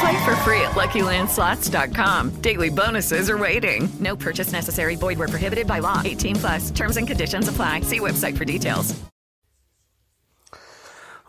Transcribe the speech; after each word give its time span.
Play 0.00 0.24
for 0.24 0.34
free 0.36 0.62
at 0.62 0.72
LuckyLandSlots.com. 0.72 2.40
Daily 2.40 2.70
bonuses 2.70 3.28
are 3.28 3.36
waiting. 3.36 3.88
No 4.00 4.16
purchase 4.16 4.52
necessary. 4.52 4.96
Void 4.96 5.18
where 5.18 5.28
prohibited 5.28 5.66
by 5.66 5.80
law. 5.80 6.00
18 6.04 6.36
plus. 6.36 6.70
Terms 6.70 6.96
and 6.96 7.06
conditions 7.06 7.48
apply. 7.48 7.82
See 7.82 8.00
website 8.00 8.36
for 8.36 8.46
details. 8.46 8.94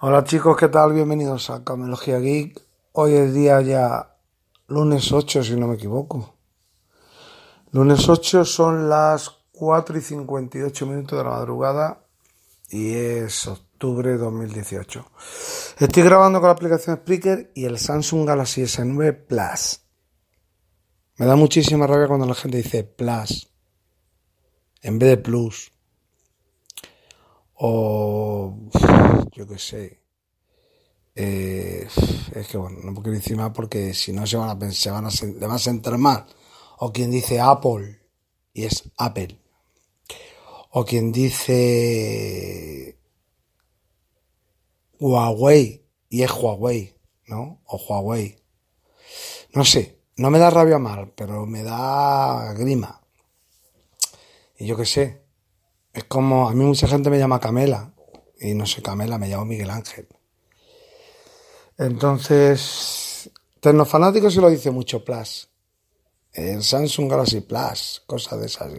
Hola 0.04 0.24
chicos, 0.24 0.58
¿qué 0.58 0.68
tal? 0.68 0.94
Bienvenidos 0.94 1.52
a 1.52 1.64
Camelogía 1.64 2.20
Geek. 2.20 2.60
Hoy 2.94 3.14
es 3.14 3.34
día 3.36 3.62
ya 3.62 4.16
lunes 4.68 5.12
8, 5.12 5.44
si 5.44 5.56
no 5.56 5.68
me 5.68 5.76
equivoco. 5.76 6.34
Lunes 7.72 8.10
8 8.10 8.44
son 8.46 8.90
las 8.90 9.30
4 9.52 9.98
y 10.00 10.02
58 10.02 10.86
minutos 10.88 11.20
de 11.20 11.24
la 11.24 11.30
madrugada 11.30 12.00
y 12.70 12.94
es 12.96 13.46
octubre 13.48 13.71
de 13.82 14.18
2018. 14.18 15.12
Estoy 15.80 16.04
grabando 16.04 16.40
con 16.40 16.50
la 16.50 16.54
aplicación 16.54 16.98
Spreaker 16.98 17.52
y 17.56 17.66
el 17.66 17.80
Samsung 17.80 18.28
Galaxy 18.28 18.62
S9 18.62 19.26
Plus. 19.26 19.82
Me 21.18 21.26
da 21.26 21.36
muchísima 21.36 21.88
rabia 21.88 22.08
cuando 22.08 22.28
la 22.28 22.36
gente 22.36 22.58
dice 22.58 22.84
Plus 22.84 23.50
en 24.84 25.00
vez 25.00 25.10
de 25.10 25.18
Plus. 25.18 25.72
O 27.56 28.56
yo 29.32 29.48
qué 29.48 29.58
sé. 29.58 30.00
Eh, 31.16 31.88
es 32.36 32.48
que 32.48 32.58
bueno, 32.58 32.80
no 32.84 32.94
puedo 32.94 33.12
decir 33.12 33.36
más 33.36 33.52
porque 33.52 33.96
si 33.96 34.14
no 34.14 34.28
se 34.28 34.38
van 34.38 34.50
a 34.50 34.60
pensar, 34.60 34.76
se 34.80 34.92
van 34.92 35.06
a, 35.06 35.40
le 35.40 35.48
van 35.48 35.56
a 35.56 35.60
sentar 35.60 35.98
mal. 35.98 36.28
O 36.78 36.94
quien 36.94 37.10
dice 37.10 37.40
Apple 37.40 38.00
y 38.54 38.66
es 38.66 38.84
Apple. 38.98 39.40
O 40.70 40.86
quien 40.86 41.12
dice 41.12 43.01
Huawei 45.02 45.84
y 46.10 46.22
es 46.22 46.32
Huawei, 46.32 46.96
¿no? 47.26 47.62
O 47.66 47.78
Huawei. 47.78 48.38
No 49.54 49.66
sé, 49.66 50.00
no 50.18 50.30
me 50.30 50.38
da 50.38 50.52
rabia 50.52 50.78
mal, 50.78 51.12
pero 51.16 51.48
me 51.48 51.64
da 51.64 52.54
grima. 52.54 53.02
Y 54.60 54.68
yo 54.68 54.78
qué 54.78 54.86
sé, 54.86 55.24
es 55.92 56.04
como, 56.04 56.48
a 56.48 56.54
mí 56.54 56.64
mucha 56.64 56.88
gente 56.88 57.10
me 57.10 57.18
llama 57.18 57.40
Camela, 57.40 57.96
y 58.40 58.54
no 58.54 58.68
sé 58.68 58.84
Camela, 58.84 59.18
me 59.18 59.28
llamo 59.28 59.46
Miguel 59.46 59.72
Ángel. 59.72 60.08
Entonces, 61.80 63.32
Tecnofanático 63.60 64.30
se 64.30 64.40
lo 64.40 64.52
dice 64.52 64.70
mucho 64.70 65.04
Plus. 65.04 65.50
El 66.32 66.62
Samsung 66.62 67.10
Galaxy 67.10 67.42
Plus, 67.42 68.04
cosas 68.06 68.40
de 68.40 68.46
esas. 68.46 68.72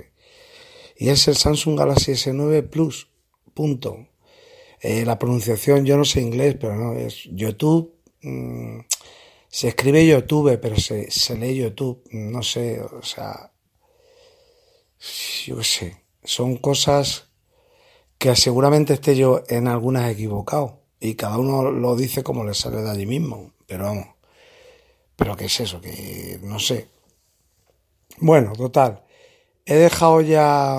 Y 0.96 1.08
es 1.08 1.26
el 1.26 1.36
Samsung 1.36 1.76
Galaxy 1.76 2.12
S9 2.12 2.70
Plus, 2.70 3.10
punto. 3.54 4.06
Eh, 4.82 5.04
la 5.04 5.16
pronunciación, 5.16 5.84
yo 5.84 5.96
no 5.96 6.04
sé 6.04 6.20
inglés, 6.20 6.56
pero 6.60 6.74
no, 6.74 6.94
es 6.94 7.28
YouTube. 7.30 7.94
Mmm, 8.22 8.80
se 9.48 9.68
escribe 9.68 10.04
YouTube, 10.06 10.58
pero 10.60 10.76
se, 10.76 11.08
se 11.10 11.36
lee 11.38 11.56
YouTube. 11.56 12.02
No 12.10 12.42
sé, 12.42 12.80
o 12.80 13.02
sea, 13.02 13.52
yo 15.46 15.56
qué 15.58 15.64
sé. 15.64 16.02
Son 16.24 16.56
cosas 16.56 17.28
que 18.18 18.34
seguramente 18.34 18.94
esté 18.94 19.14
yo 19.16 19.42
en 19.48 19.68
algunas 19.68 20.10
equivocado. 20.10 20.80
Y 20.98 21.14
cada 21.14 21.38
uno 21.38 21.70
lo 21.70 21.96
dice 21.96 22.22
como 22.24 22.44
le 22.44 22.54
sale 22.54 22.82
de 22.82 22.90
allí 22.90 23.06
mismo. 23.06 23.52
Pero 23.66 23.84
vamos. 23.84 24.08
Pero 25.16 25.36
qué 25.36 25.44
es 25.44 25.60
eso, 25.60 25.80
que 25.80 26.40
no 26.42 26.58
sé. 26.58 26.88
Bueno, 28.18 28.52
total. 28.54 29.04
He 29.64 29.74
dejado 29.74 30.20
ya. 30.22 30.76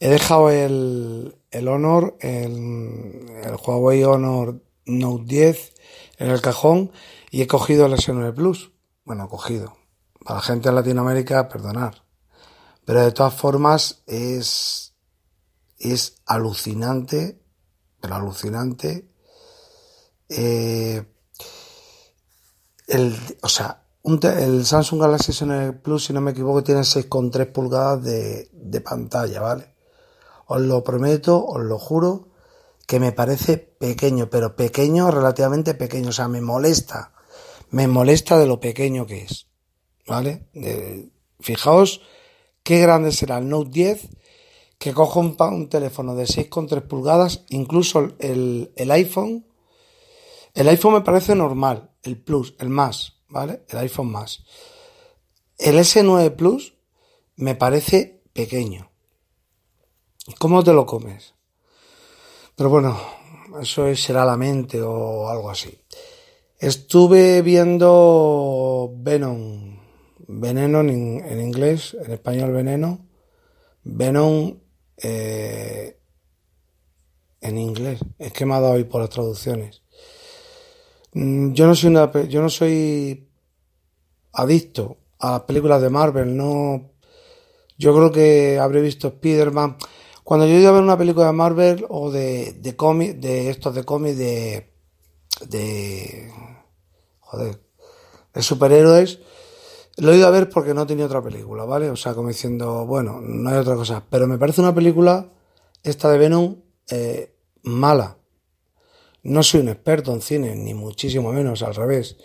He 0.00 0.08
dejado 0.08 0.50
el, 0.50 1.36
el 1.54 1.68
Honor, 1.68 2.16
el, 2.20 3.56
Huawei 3.64 4.02
Honor 4.04 4.60
Note 4.86 5.24
10 5.24 5.72
en 6.18 6.30
el 6.30 6.40
cajón 6.40 6.92
y 7.30 7.42
he 7.42 7.46
cogido 7.46 7.86
el 7.86 7.94
S9 7.94 8.34
Plus. 8.34 8.72
Bueno, 9.04 9.28
cogido. 9.28 9.76
Para 10.24 10.40
la 10.40 10.42
gente 10.42 10.68
de 10.68 10.74
Latinoamérica, 10.74 11.48
perdonar. 11.48 12.02
Pero 12.84 13.02
de 13.02 13.12
todas 13.12 13.34
formas 13.34 14.02
es, 14.06 14.94
es 15.78 16.16
alucinante, 16.26 17.40
pero 18.00 18.16
alucinante. 18.16 19.08
Eh, 20.28 21.04
el, 22.88 23.16
o 23.42 23.48
sea, 23.48 23.84
el 24.02 24.66
Samsung 24.66 25.00
Galaxy 25.00 25.32
S9 25.32 25.80
Plus, 25.80 26.06
si 26.06 26.12
no 26.12 26.20
me 26.20 26.32
equivoco, 26.32 26.64
tiene 26.64 26.80
6,3 26.80 27.52
pulgadas 27.52 28.02
de, 28.02 28.50
de 28.52 28.80
pantalla, 28.80 29.40
¿vale? 29.40 29.73
Os 30.46 30.60
lo 30.60 30.84
prometo, 30.84 31.44
os 31.44 31.62
lo 31.62 31.78
juro, 31.78 32.28
que 32.86 33.00
me 33.00 33.12
parece 33.12 33.58
pequeño, 33.58 34.28
pero 34.30 34.56
pequeño, 34.56 35.10
relativamente 35.10 35.74
pequeño. 35.74 36.10
O 36.10 36.12
sea, 36.12 36.28
me 36.28 36.40
molesta. 36.40 37.12
Me 37.70 37.88
molesta 37.88 38.38
de 38.38 38.46
lo 38.46 38.60
pequeño 38.60 39.06
que 39.06 39.22
es. 39.22 39.46
¿Vale? 40.06 40.48
Fijaos 41.40 42.02
qué 42.62 42.80
grande 42.80 43.12
será 43.12 43.38
el 43.38 43.48
Note 43.48 43.70
10, 43.70 44.08
que 44.78 44.92
cojo 44.92 45.20
un, 45.20 45.36
un 45.38 45.68
teléfono 45.68 46.14
de 46.14 46.24
6,3 46.24 46.82
pulgadas, 46.82 47.44
incluso 47.48 48.14
el, 48.18 48.72
el 48.76 48.90
iPhone. 48.90 49.46
El 50.52 50.68
iPhone 50.68 50.94
me 50.94 51.00
parece 51.00 51.34
normal, 51.34 51.90
el 52.02 52.20
Plus, 52.20 52.54
el 52.58 52.68
más, 52.68 53.14
¿vale? 53.28 53.64
El 53.68 53.78
iPhone 53.78 54.10
más. 54.10 54.44
El 55.58 55.78
S9 55.78 56.34
Plus 56.36 56.74
me 57.36 57.54
parece 57.54 58.22
pequeño. 58.32 58.90
¿Cómo 60.38 60.64
te 60.64 60.72
lo 60.72 60.86
comes? 60.86 61.34
Pero 62.56 62.70
bueno, 62.70 62.98
eso 63.60 63.94
será 63.94 64.24
la 64.24 64.36
mente 64.36 64.80
o 64.80 65.28
algo 65.28 65.50
así. 65.50 65.78
Estuve 66.58 67.42
viendo 67.42 68.90
Venom, 68.96 69.78
Veneno 70.26 70.80
en, 70.80 71.22
en 71.24 71.40
inglés, 71.40 71.96
en 72.02 72.12
español 72.12 72.52
Veneno, 72.52 73.06
Venom 73.82 74.60
eh, 74.96 76.00
en 77.42 77.58
inglés. 77.58 78.00
Es 78.18 78.32
que 78.32 78.46
me 78.46 78.54
ha 78.54 78.60
dado 78.60 78.74
hoy 78.74 78.84
por 78.84 79.02
las 79.02 79.10
traducciones. 79.10 79.82
Yo 81.12 81.66
no 81.66 81.74
soy 81.74 81.90
una, 81.90 82.10
yo 82.28 82.40
no 82.40 82.48
soy 82.48 83.28
adicto 84.32 84.96
a 85.18 85.32
las 85.32 85.40
películas 85.42 85.82
de 85.82 85.90
Marvel, 85.90 86.36
no. 86.36 86.92
Yo 87.76 87.94
creo 87.94 88.10
que 88.10 88.58
habré 88.58 88.80
visto 88.80 89.08
Spider-Man. 89.08 89.76
Cuando 90.24 90.46
yo 90.46 90.54
iba 90.54 90.70
a 90.70 90.72
ver 90.72 90.82
una 90.82 90.96
película 90.96 91.26
de 91.26 91.32
Marvel 91.32 91.84
o 91.90 92.10
de, 92.10 92.54
de 92.54 92.74
cómic, 92.74 93.16
de 93.16 93.50
estos 93.50 93.74
de 93.74 93.84
cómic 93.84 94.14
de, 94.14 94.72
de, 95.46 96.32
joder, 97.20 97.60
de 98.32 98.42
superhéroes, 98.42 99.20
lo 99.98 100.12
he 100.12 100.16
ido 100.16 100.26
a 100.26 100.30
ver 100.30 100.48
porque 100.48 100.72
no 100.72 100.86
tenía 100.86 101.04
otra 101.04 101.22
película, 101.22 101.66
¿vale? 101.66 101.90
O 101.90 101.96
sea, 101.96 102.14
como 102.14 102.28
diciendo, 102.28 102.86
bueno, 102.86 103.20
no 103.20 103.50
hay 103.50 103.58
otra 103.58 103.74
cosa. 103.74 104.02
Pero 104.08 104.26
me 104.26 104.38
parece 104.38 104.62
una 104.62 104.74
película, 104.74 105.30
esta 105.82 106.10
de 106.10 106.16
Venom, 106.16 106.56
eh, 106.90 107.36
mala. 107.62 108.16
No 109.24 109.42
soy 109.42 109.60
un 109.60 109.68
experto 109.68 110.10
en 110.14 110.22
cine, 110.22 110.56
ni 110.56 110.72
muchísimo 110.72 111.32
menos, 111.32 111.62
al 111.62 111.74
revés. 111.74 112.16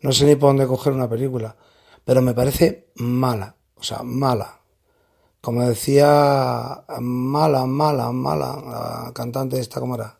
No 0.00 0.10
sé 0.10 0.24
ni 0.26 0.34
por 0.34 0.50
dónde 0.50 0.66
coger 0.66 0.92
una 0.92 1.08
película. 1.08 1.56
Pero 2.04 2.20
me 2.20 2.34
parece 2.34 2.90
mala. 2.96 3.56
O 3.76 3.82
sea, 3.84 4.02
mala 4.02 4.63
como 5.44 5.60
decía, 5.60 6.86
mala, 7.00 7.66
mala, 7.66 8.10
mala, 8.12 8.56
la 8.64 9.12
cantante 9.12 9.60
esta, 9.60 9.78
¿cómo 9.78 9.96
era? 9.96 10.18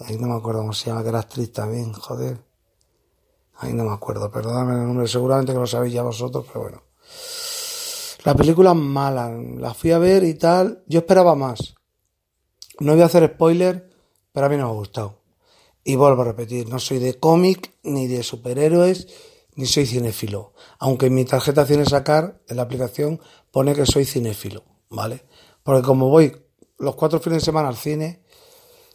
Ahí 0.00 0.18
no 0.18 0.26
me 0.26 0.34
acuerdo 0.34 0.62
cómo 0.62 0.72
se 0.72 0.86
llama, 0.86 1.04
que 1.04 1.10
era 1.10 1.20
actriz 1.20 1.52
también, 1.52 1.92
joder. 1.92 2.44
Ahí 3.58 3.72
no 3.72 3.84
me 3.84 3.92
acuerdo, 3.92 4.32
perdóname 4.32 4.72
el 4.72 4.88
nombre, 4.88 5.06
seguramente 5.06 5.52
que 5.52 5.58
lo 5.60 5.68
sabéis 5.68 5.94
ya 5.94 6.02
vosotros, 6.02 6.44
pero 6.48 6.62
bueno. 6.62 6.82
La 8.24 8.34
película 8.34 8.74
mala, 8.74 9.30
la 9.30 9.72
fui 9.72 9.92
a 9.92 9.98
ver 9.98 10.24
y 10.24 10.34
tal, 10.34 10.82
yo 10.88 10.98
esperaba 10.98 11.36
más. 11.36 11.76
no 12.80 12.94
voy 12.94 13.02
a 13.02 13.06
hacer 13.06 13.34
spoiler, 13.34 13.88
pero 14.32 14.46
a 14.46 14.48
mí 14.48 14.56
no 14.56 14.64
me 14.64 14.70
ha 14.70 14.74
gustado. 14.74 15.20
Y 15.84 15.94
vuelvo 15.94 16.22
a 16.22 16.24
repetir, 16.24 16.68
no 16.68 16.80
soy 16.80 16.98
de 16.98 17.20
cómic, 17.20 17.72
ni 17.84 18.08
de 18.08 18.24
superhéroes, 18.24 19.06
ni 19.54 19.66
soy 19.66 19.86
cinéfilo. 19.86 20.54
Aunque 20.80 21.08
mi 21.08 21.24
tarjeta 21.24 21.66
Cine 21.66 21.84
Sacar, 21.84 22.40
en 22.48 22.56
la 22.56 22.62
aplicación, 22.62 23.20
pone 23.54 23.72
que 23.72 23.86
soy 23.86 24.04
cinéfilo, 24.04 24.64
¿vale? 24.90 25.26
Porque 25.62 25.86
como 25.86 26.08
voy 26.08 26.36
los 26.78 26.96
cuatro 26.96 27.20
fines 27.20 27.38
de 27.38 27.44
semana 27.44 27.68
al 27.68 27.76
cine, 27.76 28.24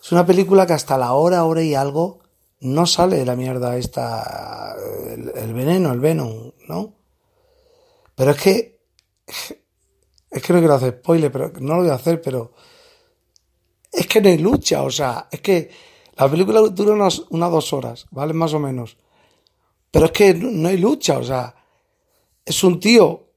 es 0.04 0.12
una 0.12 0.26
película 0.26 0.68
que 0.68 0.74
hasta 0.74 0.98
la 0.98 1.14
hora, 1.14 1.46
hora 1.46 1.64
y 1.64 1.76
algo, 1.76 2.20
no 2.60 2.86
sale 2.86 3.24
la 3.24 3.38
mierda 3.38 3.78
esta, 3.78 4.76
el, 5.12 5.32
el 5.34 5.54
veneno, 5.54 5.94
el 5.94 6.02
venom, 6.02 6.52
¿no? 6.68 6.94
Pero 8.16 8.32
es 8.32 8.42
que, 8.42 8.82
es 10.30 10.44
que 10.44 10.52
no 10.52 10.60
quiero 10.60 10.74
hacer 10.74 11.00
spoiler, 11.00 11.32
pero 11.32 11.54
no 11.62 11.76
lo 11.76 11.84
voy 11.84 11.92
a 11.92 11.96
hacer, 11.96 12.22
pero 12.22 12.52
es 13.94 14.08
que 14.08 14.20
no 14.20 14.28
hay 14.28 14.40
lucha, 14.40 14.84
o 14.84 14.92
sea, 14.92 15.30
es 15.32 15.40
que 15.40 15.72
la 16.18 16.30
película 16.30 16.60
dura 16.60 16.96
unas, 16.96 17.20
unas 17.30 17.50
dos 17.50 17.72
horas, 17.72 18.08
¿vale? 18.12 18.34
Más 18.34 18.54
o 18.54 18.60
menos. 18.60 18.98
Pero 19.90 20.08
es 20.08 20.12
que 20.12 20.34
no 20.34 20.68
hay 20.68 20.78
lucha, 20.78 21.18
o 21.18 21.24
sea, 21.24 21.56
es 22.44 22.62
un 22.62 22.78
tío 22.82 23.29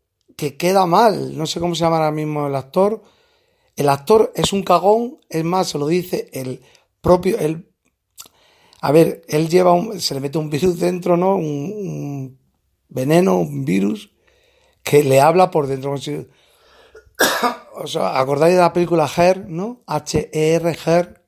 que 0.42 0.56
queda 0.56 0.86
mal, 0.86 1.38
no 1.38 1.46
sé 1.46 1.60
cómo 1.60 1.76
se 1.76 1.84
llama 1.84 1.98
ahora 1.98 2.10
mismo 2.10 2.48
el 2.48 2.56
actor. 2.56 3.00
El 3.76 3.88
actor 3.88 4.32
es 4.34 4.52
un 4.52 4.64
cagón, 4.64 5.20
es 5.28 5.44
más, 5.44 5.68
se 5.68 5.78
lo 5.78 5.86
dice 5.86 6.30
el 6.32 6.62
propio, 7.00 7.38
el, 7.38 7.70
a 8.80 8.90
ver, 8.90 9.22
él 9.28 9.48
lleva 9.48 9.70
un, 9.70 10.00
se 10.00 10.14
le 10.14 10.20
mete 10.20 10.38
un 10.38 10.50
virus 10.50 10.80
dentro, 10.80 11.16
¿no? 11.16 11.36
Un, 11.36 11.44
un 11.44 12.40
veneno, 12.88 13.38
un 13.38 13.64
virus, 13.64 14.10
que 14.82 15.04
le 15.04 15.20
habla 15.20 15.48
por 15.52 15.68
dentro. 15.68 15.94
O 17.74 17.86
sea, 17.86 18.18
acordáis 18.18 18.54
de 18.54 18.60
la 18.60 18.72
película 18.72 19.10
Her, 19.16 19.48
¿no? 19.48 19.82
H-E-R, 19.86 20.76
Her, 20.84 21.24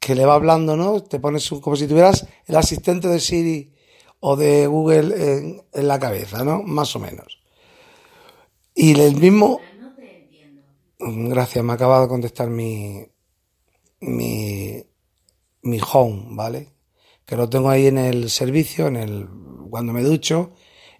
que 0.00 0.14
le 0.14 0.24
va 0.24 0.34
hablando, 0.34 0.74
¿no? 0.76 1.02
Te 1.02 1.20
pones 1.20 1.52
un, 1.52 1.60
como 1.60 1.76
si 1.76 1.86
tuvieras 1.86 2.26
el 2.46 2.56
asistente 2.56 3.08
de 3.08 3.20
Siri 3.20 3.74
o 4.20 4.36
de 4.36 4.66
Google 4.66 5.14
en, 5.14 5.62
en 5.72 5.88
la 5.88 5.98
cabeza, 5.98 6.44
¿no? 6.44 6.62
Más 6.62 6.96
o 6.96 6.98
menos. 6.98 7.41
Y 8.82 9.00
el 9.00 9.14
mismo... 9.14 9.60
Gracias, 10.98 11.64
me 11.64 11.72
acaba 11.72 12.00
de 12.00 12.08
contestar 12.08 12.50
mi, 12.50 13.06
mi, 14.00 14.84
mi 15.62 15.80
home, 15.92 16.24
¿vale? 16.30 16.70
Que 17.24 17.36
lo 17.36 17.48
tengo 17.48 17.70
ahí 17.70 17.86
en 17.86 17.96
el 17.96 18.28
servicio, 18.28 18.88
en 18.88 18.96
el, 18.96 19.28
cuando 19.70 19.92
me 19.92 20.02
ducho, 20.02 20.50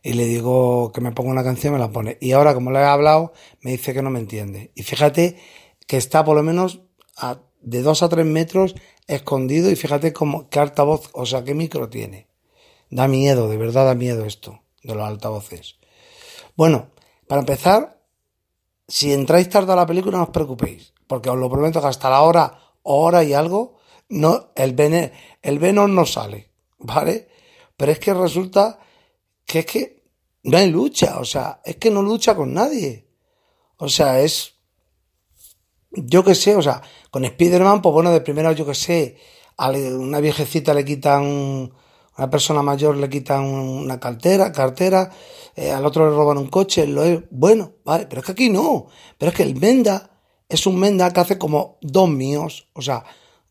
y 0.01 0.13
le 0.13 0.27
digo 0.27 0.93
que 0.93 1.01
me 1.01 1.11
ponga 1.11 1.33
una 1.33 1.43
canción, 1.43 1.73
me 1.73 1.81
la 1.81 1.91
pone. 1.91 2.19
Y 2.21 2.31
ahora, 2.31 2.55
como 2.55 2.71
le 2.71 2.79
he 2.79 2.85
hablado, 2.85 3.33
me 3.63 3.73
dice 3.73 3.93
que 3.93 4.03
no 4.03 4.11
me 4.11 4.21
entiende. 4.21 4.71
Y 4.77 4.85
fíjate 4.85 5.39
que 5.89 5.97
está 5.97 6.25
por 6.25 6.37
lo 6.37 6.45
menos 6.45 6.83
de 7.63 7.83
dos 7.83 8.05
a 8.05 8.09
tres 8.09 8.27
metros 8.27 8.77
escondido 9.09 9.69
y 9.73 9.75
fíjate 9.75 10.13
cómo, 10.13 10.49
qué 10.51 10.61
altavoz, 10.61 11.11
o 11.15 11.27
sea, 11.27 11.43
qué 11.43 11.55
micro 11.55 11.89
tiene. 11.89 12.29
Da 12.91 13.09
miedo, 13.09 13.49
de 13.49 13.57
verdad 13.57 13.87
da 13.87 13.97
miedo 13.97 14.25
esto, 14.25 14.63
de 14.85 14.95
los 14.95 15.05
altavoces. 15.05 15.81
Bueno, 16.55 16.92
para 17.33 17.41
empezar, 17.41 17.99
si 18.87 19.11
entráis 19.11 19.49
tarde 19.49 19.73
a 19.73 19.77
la 19.77 19.87
película 19.87 20.19
no 20.19 20.25
os 20.25 20.29
preocupéis, 20.37 20.93
porque 21.07 21.31
os 21.31 21.39
lo 21.39 21.49
prometo 21.49 21.81
que 21.81 21.87
hasta 21.87 22.11
la 22.11 22.21
hora, 22.21 22.59
hora 22.83 23.25
y 23.25 23.33
algo, 23.33 23.79
no, 24.11 24.53
el, 24.55 24.75
vene, 24.75 25.13
el 25.41 25.59
Venom 25.59 25.95
no 25.95 26.05
sale, 26.05 26.53
¿vale? 26.79 27.31
Pero 27.75 27.91
es 27.91 27.99
que 27.99 28.13
resulta 28.13 28.79
que 29.47 29.61
es 29.61 29.65
que 29.65 30.05
no 30.43 30.59
hay 30.59 30.69
lucha, 30.69 31.21
o 31.21 31.25
sea, 31.25 31.63
es 31.65 31.77
que 31.77 31.91
no 31.91 32.03
lucha 32.03 32.37
con 32.37 32.53
nadie. 32.53 33.09
O 33.79 33.89
sea, 33.89 34.21
es, 34.21 34.57
yo 35.91 36.23
qué 36.23 36.35
sé, 36.35 36.55
o 36.55 36.61
sea, 36.61 36.83
con 37.11 37.25
Spider-Man, 37.25 37.81
pues 37.81 37.95
bueno, 37.95 38.11
de 38.11 38.21
primera, 38.21 38.53
yo 38.53 38.67
qué 38.67 38.75
sé, 38.75 39.17
a 39.57 39.71
una 39.71 40.21
viejecita 40.21 40.75
le 40.75 40.85
quitan, 40.85 41.73
una 42.19 42.31
persona 42.31 42.63
mayor 42.63 42.97
le 42.97 43.09
quitan 43.09 43.45
una 43.45 43.99
cartera, 43.99 44.53
cartera, 44.53 45.11
eh, 45.57 45.71
al 45.71 45.85
otro 45.87 46.09
le 46.09 46.15
roban 46.17 46.39
un 46.39 46.49
coche, 46.49 46.87
lo 46.87 47.03
es, 47.05 47.21
bueno, 47.31 47.73
vale, 47.85 48.07
pero 48.07 48.21
es 48.21 48.27
que 48.27 48.33
aquí 48.33 48.51
no, 48.51 48.87
pero 49.19 49.31
es 49.31 49.37
que 49.37 49.43
el 49.43 49.57
Menda 49.57 50.11
es 50.49 50.67
un 50.67 50.79
Menda 50.79 51.11
que 51.13 51.21
hace 51.21 51.39
como 51.39 51.79
dos 51.81 52.09
míos, 52.09 52.69
o 52.75 52.83
sea, 52.83 53.05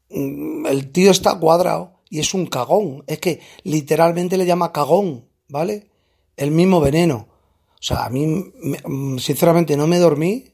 mm, 0.09 0.65
el 0.67 0.91
tío 0.91 1.11
está 1.11 1.35
cuadrado 1.39 2.01
y 2.09 2.19
es 2.19 2.33
un 2.33 2.45
cagón, 2.45 3.03
es 3.07 3.19
que 3.19 3.41
literalmente 3.63 4.37
le 4.37 4.45
llama 4.45 4.71
cagón, 4.71 5.27
¿vale? 5.49 5.89
El 6.37 6.51
mismo 6.51 6.79
veneno. 6.81 7.27
O 7.73 7.83
sea, 7.83 8.05
a 8.05 8.09
mí, 8.09 8.27
me- 8.27 9.19
sinceramente, 9.19 9.75
no 9.77 9.87
me 9.87 9.97
dormí 9.99 10.53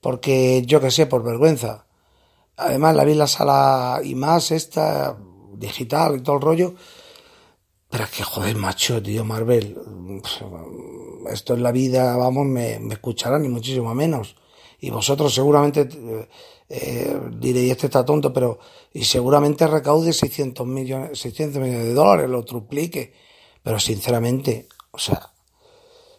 porque, 0.00 0.62
yo 0.66 0.80
qué 0.80 0.90
sé, 0.90 1.06
por 1.06 1.22
vergüenza. 1.22 1.86
Además, 2.56 2.96
la 2.96 3.04
vi 3.04 3.12
en 3.12 3.18
la 3.18 3.26
sala 3.26 4.00
y 4.04 4.14
más, 4.14 4.50
esta, 4.50 5.16
digital 5.56 6.16
y 6.16 6.20
todo 6.22 6.36
el 6.36 6.42
rollo. 6.42 6.74
Pero 7.96 8.04
es 8.04 8.14
que, 8.14 8.24
joder, 8.24 8.56
macho, 8.56 9.02
tío, 9.02 9.24
Marvel, 9.24 9.74
esto 11.32 11.54
en 11.54 11.62
la 11.62 11.72
vida, 11.72 12.14
vamos, 12.18 12.44
me, 12.44 12.74
escucharán 12.92 13.40
ni 13.40 13.48
muchísimo 13.48 13.94
menos. 13.94 14.36
Y 14.78 14.90
vosotros 14.90 15.34
seguramente 15.34 15.88
eh, 15.90 16.28
eh, 16.68 17.18
diréis, 17.40 17.70
este 17.70 17.86
está 17.86 18.04
tonto, 18.04 18.34
pero, 18.34 18.58
y 18.92 19.02
seguramente 19.04 19.66
recaude 19.66 20.12
600 20.12 20.66
millones, 20.66 21.18
600 21.18 21.62
millones 21.62 21.84
de 21.84 21.94
dólares, 21.94 22.28
lo 22.28 22.44
triplique. 22.44 23.14
Pero 23.62 23.80
sinceramente, 23.80 24.68
o 24.90 24.98
sea, 24.98 25.32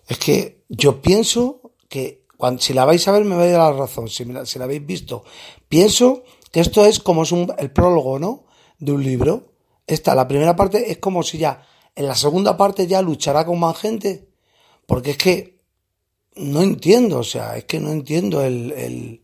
es 0.07 0.17
que 0.17 0.63
yo 0.69 0.99
pienso 0.99 1.61
que 1.87 2.25
si 2.57 2.73
la 2.73 2.85
vais 2.85 3.07
a 3.07 3.11
ver 3.11 3.23
me 3.23 3.35
vais 3.35 3.53
a 3.53 3.59
dar 3.59 3.73
la 3.75 3.81
razón, 3.81 4.09
si, 4.09 4.25
me 4.25 4.33
la, 4.33 4.47
si 4.47 4.57
la 4.57 4.65
habéis 4.65 4.83
visto. 4.83 5.23
Pienso 5.69 6.23
que 6.51 6.59
esto 6.59 6.87
es 6.87 6.99
como 6.99 7.21
es 7.21 7.31
un, 7.31 7.53
el 7.59 7.69
prólogo, 7.69 8.17
¿no? 8.17 8.45
De 8.79 8.93
un 8.93 9.03
libro. 9.03 9.56
Esta, 9.87 10.15
la 10.15 10.27
primera 10.27 10.55
parte 10.55 10.91
es 10.91 10.97
como 10.99 11.23
si 11.23 11.37
ya, 11.39 11.65
en 11.95 12.07
la 12.07 12.15
segunda 12.15 12.57
parte 12.57 12.87
ya 12.87 13.01
luchará 13.01 13.45
con 13.45 13.59
más 13.59 13.77
gente. 13.77 14.29
Porque 14.87 15.11
es 15.11 15.17
que 15.17 15.59
no 16.35 16.61
entiendo, 16.63 17.19
o 17.19 17.23
sea, 17.25 17.57
es 17.57 17.65
que 17.65 17.79
no 17.79 17.91
entiendo 17.91 18.43
el, 18.43 18.71
el- 18.73 19.23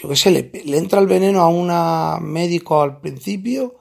yo 0.00 0.08
qué 0.08 0.16
sé, 0.16 0.30
le, 0.30 0.50
le 0.64 0.78
entra 0.78 1.00
el 1.00 1.06
veneno 1.06 1.40
a 1.40 1.48
una 1.48 2.18
médico 2.20 2.80
al 2.82 3.00
principio 3.00 3.76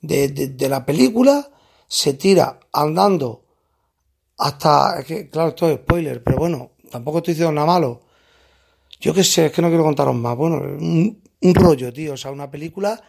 de, 0.00 0.28
de, 0.28 0.48
de 0.48 0.68
la 0.68 0.84
película, 0.84 1.50
se 1.86 2.14
tira 2.14 2.60
andando 2.72 3.44
hasta, 4.38 5.00
es 5.00 5.06
que, 5.06 5.30
claro, 5.30 5.50
esto 5.50 5.68
es 5.70 5.78
spoiler, 5.78 6.22
pero 6.24 6.38
bueno, 6.38 6.72
tampoco 6.90 7.18
estoy 7.18 7.34
diciendo 7.34 7.52
nada 7.52 7.66
malo. 7.66 8.02
Yo 9.00 9.14
qué 9.14 9.24
sé, 9.24 9.46
es 9.46 9.52
que 9.52 9.62
no 9.62 9.68
quiero 9.68 9.84
contaros 9.84 10.14
más. 10.14 10.36
Bueno, 10.36 10.56
un, 10.58 11.22
un 11.40 11.54
rollo, 11.54 11.92
tío, 11.92 12.14
o 12.14 12.16
sea, 12.16 12.30
una 12.32 12.50
película 12.50 13.00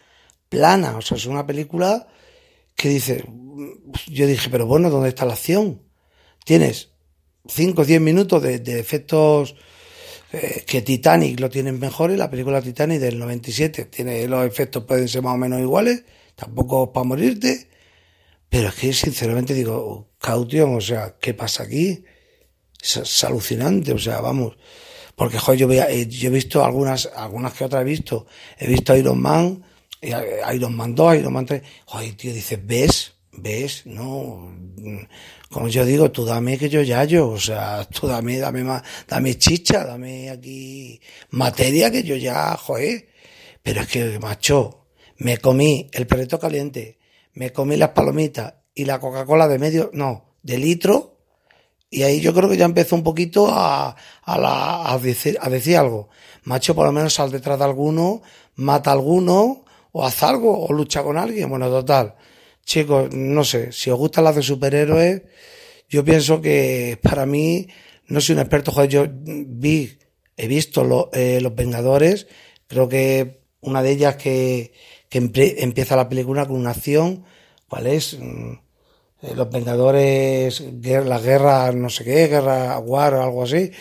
plana, 0.50 0.98
o 0.98 1.00
sea, 1.00 1.16
es 1.16 1.24
una 1.24 1.46
película 1.46 2.06
que 2.76 2.90
dice, 2.90 3.24
yo 4.06 4.26
dije, 4.26 4.50
pero 4.50 4.66
bueno, 4.66 4.90
¿dónde 4.90 5.08
está 5.08 5.24
la 5.24 5.32
acción? 5.32 5.80
Tienes 6.44 6.90
5 7.48 7.80
o 7.80 7.84
10 7.86 8.00
minutos 8.02 8.42
de, 8.42 8.58
de 8.58 8.78
efectos 8.78 9.54
eh, 10.32 10.64
que 10.64 10.82
Titanic 10.82 11.40
lo 11.40 11.50
tienen 11.50 11.80
mejor 11.80 12.12
y 12.12 12.16
la 12.16 12.30
película 12.30 12.62
Titanic 12.62 13.00
del 13.00 13.18
97 13.18 13.86
tiene 13.86 14.28
los 14.28 14.46
efectos 14.46 14.84
pueden 14.84 15.08
ser 15.08 15.22
más 15.22 15.34
o 15.34 15.38
menos 15.38 15.60
iguales, 15.60 16.04
tampoco 16.36 16.92
para 16.92 17.04
morirte, 17.04 17.68
pero 18.48 18.68
es 18.68 18.74
que 18.74 18.92
sinceramente 18.92 19.54
digo, 19.54 20.10
caution, 20.20 20.76
o 20.76 20.80
sea, 20.80 21.16
¿qué 21.20 21.34
pasa 21.34 21.64
aquí? 21.64 22.04
Es, 22.80 23.24
alucinante, 23.24 23.92
o 23.92 23.98
sea, 23.98 24.20
vamos, 24.20 24.56
porque 25.16 25.38
joder, 25.38 25.58
yo, 25.58 25.72
eh, 25.72 26.06
yo 26.06 26.28
he 26.28 26.32
visto 26.32 26.64
algunas, 26.64 27.06
algunas 27.14 27.52
que 27.54 27.64
otras 27.64 27.82
he 27.82 27.84
visto, 27.84 28.26
he 28.58 28.68
visto 28.68 28.96
Iron 28.96 29.20
Man, 29.20 29.64
Iron 30.02 30.76
Man 30.76 30.94
2, 30.94 31.16
Iron 31.16 31.32
Man 31.32 31.46
3, 31.46 31.62
joder, 31.86 32.14
tío, 32.14 32.32
dices, 32.32 32.58
¿ves? 32.64 33.12
¿Ves? 33.32 33.86
No, 33.86 34.52
como 35.50 35.68
yo 35.68 35.84
digo, 35.84 36.10
tú 36.10 36.24
dame 36.24 36.58
que 36.58 36.68
yo 36.68 36.82
ya 36.82 37.04
yo, 37.04 37.28
o 37.28 37.40
sea, 37.40 37.84
tú 37.84 38.06
dame, 38.06 38.38
dame 38.38 38.64
más, 38.64 38.82
dame 39.06 39.36
chicha, 39.38 39.84
dame 39.84 40.30
aquí 40.30 41.00
materia 41.30 41.90
que 41.90 42.02
yo 42.02 42.16
ya, 42.16 42.56
joder. 42.56 43.08
Pero 43.62 43.82
es 43.82 43.88
que, 43.88 44.18
macho, 44.18 44.86
me 45.18 45.38
comí 45.38 45.88
el 45.92 46.06
perrito 46.06 46.38
caliente, 46.38 46.98
me 47.34 47.52
comí 47.52 47.76
las 47.76 47.90
palomitas 47.90 48.54
y 48.74 48.84
la 48.84 48.98
Coca-Cola 48.98 49.48
de 49.48 49.58
medio, 49.58 49.90
no, 49.92 50.36
de 50.42 50.58
litro, 50.58 51.18
y 51.90 52.04
ahí 52.04 52.20
yo 52.20 52.32
creo 52.32 52.48
que 52.48 52.56
ya 52.56 52.64
empezó 52.64 52.94
un 52.94 53.02
poquito 53.02 53.48
a, 53.48 53.96
a, 54.22 54.38
la, 54.38 54.90
a, 54.90 54.98
decir, 54.98 55.36
a 55.40 55.50
decir 55.50 55.76
algo. 55.76 56.08
Macho, 56.44 56.74
por 56.74 56.86
lo 56.86 56.92
menos 56.92 57.14
sal 57.14 57.32
detrás 57.32 57.58
de 57.58 57.64
alguno, 57.64 58.22
mata 58.54 58.92
alguno, 58.92 59.64
o 59.92 60.04
haz 60.04 60.22
algo, 60.22 60.66
o 60.66 60.72
lucha 60.72 61.02
con 61.02 61.18
alguien. 61.18 61.48
Bueno, 61.48 61.68
total. 61.68 62.14
Chicos, 62.64 63.12
no 63.12 63.44
sé, 63.44 63.72
si 63.72 63.90
os 63.90 63.98
gustan 63.98 64.24
las 64.24 64.36
de 64.36 64.42
superhéroes, 64.42 65.22
yo 65.88 66.04
pienso 66.04 66.40
que 66.40 66.98
para 67.02 67.26
mí, 67.26 67.68
no 68.06 68.20
soy 68.20 68.34
un 68.34 68.40
experto, 68.42 68.70
joder, 68.72 68.90
yo 68.90 69.06
vi, 69.10 69.98
he 70.36 70.46
visto 70.46 71.10
eh, 71.12 71.40
Los 71.40 71.54
Vengadores, 71.54 72.28
creo 72.68 72.88
que 72.88 73.40
una 73.60 73.82
de 73.82 73.90
ellas 73.90 74.16
que, 74.16 74.72
que 75.08 75.18
empieza 75.18 75.96
la 75.96 76.08
película 76.08 76.46
con 76.46 76.56
una 76.56 76.70
acción, 76.70 77.24
¿cuál 77.68 77.88
es? 77.88 78.18
Mm, 78.18 78.52
eh, 79.22 79.34
Los 79.34 79.50
Vengadores, 79.50 80.62
la 80.82 81.18
guerra, 81.18 81.72
no 81.72 81.90
sé 81.90 82.04
qué, 82.04 82.28
guerra, 82.28 82.78
war 82.78 83.14
o 83.14 83.22
algo 83.22 83.42
así. 83.42 83.72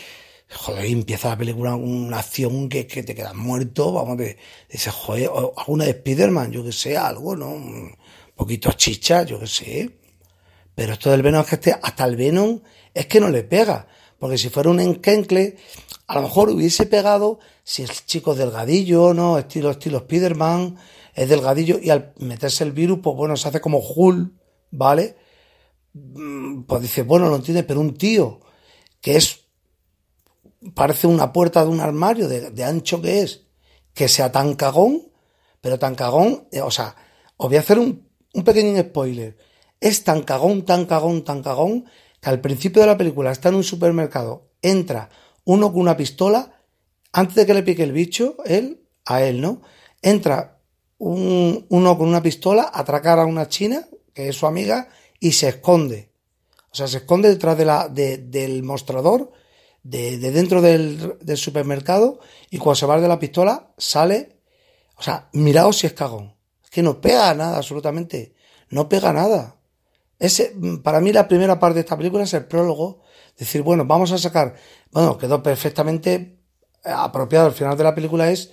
Joder, 0.49 0.85
y 0.85 0.93
empieza 0.93 1.29
la 1.29 1.37
película 1.37 1.75
una 1.75 2.19
acción 2.19 2.69
que, 2.69 2.87
que 2.87 3.03
te 3.03 3.15
quedas 3.15 3.35
muerto, 3.35 3.91
vamos, 3.93 4.17
de, 4.17 4.37
dices, 4.69 4.93
joder, 4.93 5.29
alguna 5.57 5.85
de 5.85 5.93
Spiderman, 5.93 6.51
yo 6.51 6.63
que 6.63 6.71
sé, 6.71 6.97
algo, 6.97 7.35
¿no? 7.35 7.49
Un 7.51 7.95
poquito 8.35 8.71
chicha, 8.73 9.23
yo 9.23 9.39
que 9.39 9.47
sé. 9.47 9.99
Pero 10.75 10.93
esto 10.93 11.11
del 11.11 11.21
Venom 11.21 11.41
es 11.41 11.47
que 11.47 11.55
este, 11.55 11.73
hasta 11.73 12.05
el 12.05 12.15
Venom 12.15 12.61
es 12.93 13.05
que 13.07 13.19
no 13.19 13.29
le 13.29 13.43
pega. 13.43 13.87
Porque 14.17 14.37
si 14.37 14.49
fuera 14.49 14.69
un 14.69 14.79
enquencle, 14.79 15.57
a 16.07 16.15
lo 16.15 16.23
mejor 16.23 16.49
hubiese 16.49 16.85
pegado 16.85 17.39
si 17.63 17.83
el 17.83 17.89
chico 17.89 18.33
es 18.33 18.39
delgadillo, 18.39 19.13
¿no? 19.13 19.37
Estilo, 19.37 19.71
estilo 19.71 19.99
Spiderman, 19.99 20.77
es 21.13 21.29
delgadillo, 21.29 21.79
y 21.81 21.89
al 21.89 22.13
meterse 22.19 22.63
el 22.63 22.71
virus, 22.71 22.99
pues 23.03 23.15
bueno, 23.15 23.37
se 23.37 23.47
hace 23.47 23.61
como 23.61 23.79
Hulk, 23.79 24.31
¿vale? 24.71 25.17
Mm, 25.93 26.63
Pues 26.63 26.81
dice, 26.81 27.03
bueno, 27.03 27.29
lo 27.29 27.35
entiende, 27.35 27.63
pero 27.63 27.79
un 27.81 27.95
tío 27.97 28.39
que 29.01 29.17
es, 29.17 29.38
parece 30.73 31.07
una 31.07 31.31
puerta 31.33 31.63
de 31.63 31.69
un 31.69 31.79
armario, 31.79 32.27
de, 32.27 32.63
ancho 32.63 33.01
que 33.01 33.21
es, 33.21 33.47
que 33.93 34.07
sea 34.07 34.31
tan 34.31 34.55
cagón, 34.55 35.11
pero 35.61 35.77
tan 35.79 35.95
cagón, 35.95 36.47
eh, 36.51 36.61
o 36.61 36.71
sea, 36.71 36.95
os 37.37 37.47
voy 37.49 37.57
a 37.57 37.61
hacer 37.61 37.79
un, 37.79 38.07
un 38.33 38.43
pequeño 38.43 38.79
spoiler. 38.81 39.37
Es 39.79 40.03
tan 40.03 40.23
cagón, 40.23 40.65
tan 40.65 40.85
cagón, 40.85 41.23
tan 41.23 41.41
cagón, 41.41 41.85
que 42.21 42.29
al 42.29 42.41
principio 42.41 42.81
de 42.81 42.87
la 42.87 42.97
película 42.97 43.31
está 43.31 43.49
en 43.49 43.55
un 43.55 43.63
supermercado, 43.63 44.49
entra 44.61 45.09
uno 45.45 45.71
con 45.71 45.81
una 45.81 45.97
pistola, 45.97 46.61
antes 47.11 47.35
de 47.35 47.45
que 47.45 47.53
le 47.53 47.63
pique 47.63 47.83
el 47.83 47.91
bicho, 47.91 48.37
él, 48.45 48.85
a 49.05 49.23
él, 49.23 49.41
¿no? 49.41 49.61
Entra 50.01 50.59
un, 50.97 51.65
uno 51.69 51.97
con 51.97 52.07
una 52.07 52.21
pistola 52.21 52.69
atracar 52.73 53.19
a 53.19 53.25
una 53.25 53.47
china, 53.47 53.87
que 54.13 54.29
es 54.29 54.35
su 54.35 54.45
amiga, 54.45 54.89
y 55.19 55.31
se 55.31 55.49
esconde. 55.49 56.11
O 56.71 56.75
sea, 56.75 56.87
se 56.87 56.97
esconde 56.97 57.29
detrás 57.29 57.57
de 57.57 57.65
la, 57.65 57.87
de- 57.89 58.17
del 58.17 58.63
mostrador, 58.63 59.31
de, 59.83 60.17
de 60.17 60.31
dentro 60.31 60.61
del, 60.61 61.17
del 61.21 61.37
supermercado, 61.37 62.19
y 62.49 62.57
cuando 62.57 62.75
se 62.75 62.85
va 62.85 62.99
de 62.99 63.07
la 63.07 63.19
pistola, 63.19 63.73
sale. 63.77 64.39
O 64.97 65.01
sea, 65.01 65.29
miraos 65.33 65.77
si 65.77 65.87
es 65.87 65.93
cagón. 65.93 66.35
Es 66.63 66.69
que 66.69 66.83
no 66.83 67.01
pega 67.01 67.33
nada, 67.33 67.57
absolutamente. 67.57 68.35
No 68.69 68.89
pega 68.89 69.13
nada. 69.13 69.55
Ese, 70.19 70.53
para 70.83 70.99
mí 70.99 71.13
la 71.13 71.27
primera 71.27 71.59
parte 71.59 71.75
de 71.75 71.79
esta 71.81 71.97
película 71.97 72.23
es 72.23 72.33
el 72.33 72.45
prólogo. 72.45 73.01
Decir, 73.37 73.61
bueno, 73.61 73.85
vamos 73.85 74.11
a 74.11 74.17
sacar. 74.17 74.55
Bueno, 74.91 75.17
quedó 75.17 75.41
perfectamente 75.41 76.41
apropiado. 76.83 77.47
El 77.47 77.53
final 77.53 77.77
de 77.77 77.83
la 77.85 77.95
película 77.95 78.29
es 78.29 78.51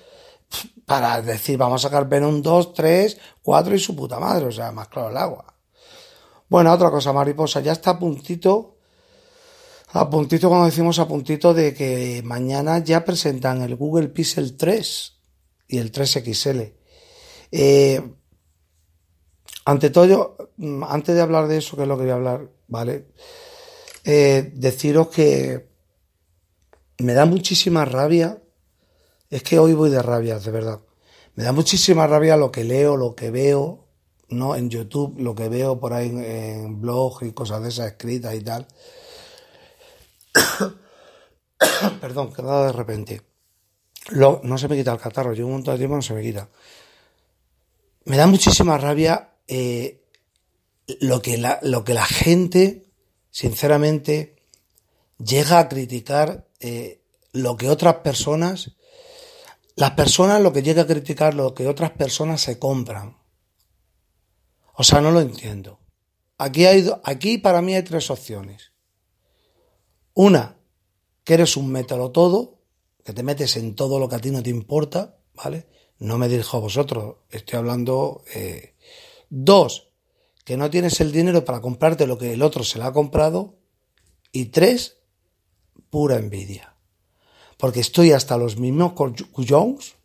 para 0.87 1.21
decir, 1.21 1.59
vamos 1.59 1.85
a 1.85 1.89
sacar 1.89 2.09
Venom 2.09 2.41
2, 2.41 2.73
3, 2.73 3.19
4 3.43 3.75
y 3.75 3.79
su 3.81 3.97
puta 3.97 4.21
madre. 4.21 4.47
O 4.47 4.53
sea, 4.53 4.71
más 4.71 4.89
claro 4.89 5.11
el 5.11 5.17
agua. 5.17 5.55
Bueno, 6.49 6.73
otra 6.73 6.91
cosa, 6.91 7.13
mariposa. 7.13 7.61
Ya 7.61 7.73
está 7.73 7.91
a 7.91 7.99
puntito. 7.99 8.76
A 9.89 10.11
puntito, 10.11 10.49
cuando 10.49 10.67
decimos 10.67 10.99
a 10.99 11.07
puntito, 11.07 11.55
de 11.55 11.73
que 11.73 12.21
mañana 12.25 12.83
ya 12.83 13.05
presentan 13.05 13.63
el 13.63 13.77
Google 13.77 14.09
Pixel 14.09 14.57
3 14.57 15.13
y 15.69 15.79
el 15.79 15.93
3XL. 15.93 16.75
Eh, 17.53 18.03
ante 19.65 19.91
todo, 19.91 20.05
yo, 20.07 20.37
mm, 20.57 20.83
antes 20.85 21.15
de 21.15 21.21
hablar 21.21 21.47
de 21.47 21.59
eso, 21.59 21.77
que 21.77 21.83
es 21.83 21.89
lo 21.89 21.97
que 21.97 22.03
voy 22.03 22.11
a 22.11 22.15
hablar, 22.15 22.51
¿vale? 22.67 23.07
Eh, 24.05 24.51
deciros 24.55 25.09
que 25.09 25.69
me 26.99 27.15
da 27.15 27.25
muchísima 27.25 27.85
rabia. 27.85 28.43
Es 29.31 29.43
que 29.43 29.59
hoy 29.59 29.75
voy 29.75 29.91
de 29.91 30.03
rabia, 30.03 30.39
de 30.39 30.51
verdad. 30.51 30.81
Me 31.35 31.45
da 31.45 31.53
muchísima 31.53 32.07
rabia 32.07 32.37
lo 32.37 32.51
que 32.51 32.65
leo, 32.65 32.97
lo 32.97 33.15
que 33.15 33.31
veo, 33.31 33.87
¿no? 34.31 34.57
En 34.57 34.69
YouTube, 34.71 35.19
lo 35.19 35.35
que 35.35 35.49
veo 35.49 35.79
por 35.79 35.93
ahí 35.93 36.09
en, 36.09 36.25
en 36.25 36.81
blog 36.81 37.23
y 37.23 37.33
cosas 37.33 37.63
de 37.63 37.69
esas 37.69 37.87
escritas 37.89 38.35
y 38.35 38.41
tal. 38.41 38.67
Perdón, 42.01 42.33
que 42.33 42.43
de 42.43 42.73
repente. 42.73 43.23
Lo- 44.09 44.41
no 44.45 44.57
se 44.59 44.69
me 44.69 44.77
quita 44.77 44.93
el 44.93 45.01
catarro, 45.01 45.33
llevo 45.33 45.49
un 45.49 45.55
montón 45.55 45.75
de 45.75 45.79
tiempo 45.79 45.97
no 45.97 46.03
se 46.03 46.15
me 46.15 46.23
quita. 46.23 46.49
Me 48.05 48.17
da 48.17 48.27
muchísima 48.27 48.79
rabia 48.79 49.33
eh, 49.49 50.05
lo, 51.01 51.21
que 51.21 51.39
la, 51.39 51.59
lo 51.63 51.83
que 51.83 51.95
la 51.95 52.05
gente, 52.05 52.87
sinceramente, 53.31 54.37
llega 55.19 55.59
a 55.59 55.69
criticar 55.69 56.47
eh, 56.61 57.03
lo 57.33 57.57
que 57.57 57.69
otras 57.69 57.97
personas, 57.97 58.77
las 59.75 59.93
personas 59.93 60.41
lo 60.41 60.53
que 60.53 60.63
llega 60.63 60.83
a 60.83 60.87
criticar 60.87 61.35
lo 61.35 61.53
que 61.55 61.67
otras 61.67 61.91
personas 61.91 62.41
se 62.41 62.59
compran. 62.59 63.19
O 64.75 64.85
sea, 64.85 65.01
no 65.01 65.11
lo 65.11 65.21
entiendo. 65.21 65.81
Aquí, 66.39 66.67
hay, 66.67 66.89
aquí 67.03 67.39
para 67.39 67.63
mí 67.63 67.75
hay 67.75 67.83
tres 67.83 68.11
opciones. 68.11 68.73
Una, 70.19 70.57
que 71.25 71.35
eres 71.35 71.59
un 71.59 71.71
métalo 71.71 72.11
todo, 72.11 72.63
que 73.05 73.13
te 73.13 73.23
metes 73.23 73.59
en 73.59 73.75
todo 73.75 73.99
lo 73.99 74.09
que 74.09 74.17
a 74.17 74.19
ti 74.19 74.31
no 74.31 74.43
te 74.43 74.49
importa, 74.49 75.19
¿vale? 75.35 75.67
No 75.99 76.17
me 76.17 76.27
dirijo 76.27 76.57
a 76.57 76.61
vosotros, 76.61 77.17
estoy 77.29 77.59
hablando. 77.59 78.25
eh. 78.35 78.77
Dos, 79.29 79.91
que 80.43 80.57
no 80.57 80.71
tienes 80.71 81.03
el 81.03 81.13
dinero 81.13 81.45
para 81.45 81.61
comprarte 81.61 82.07
lo 82.07 82.17
que 82.17 82.33
el 82.33 82.41
otro 82.41 82.65
se 82.65 82.79
le 82.79 82.85
ha 82.85 82.93
comprado. 82.93 83.59
Y 84.33 84.47
tres, 84.47 85.01
pura 85.91 86.17
envidia. 86.17 86.75
Porque 87.59 87.81
estoy 87.81 88.13
hasta 88.13 88.39
los 88.39 88.57
mismos 88.57 88.95
cuyons, 89.33 89.97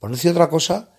por 0.00 0.10
no 0.10 0.16
decir 0.16 0.32
otra 0.32 0.50
cosa, 0.50 0.90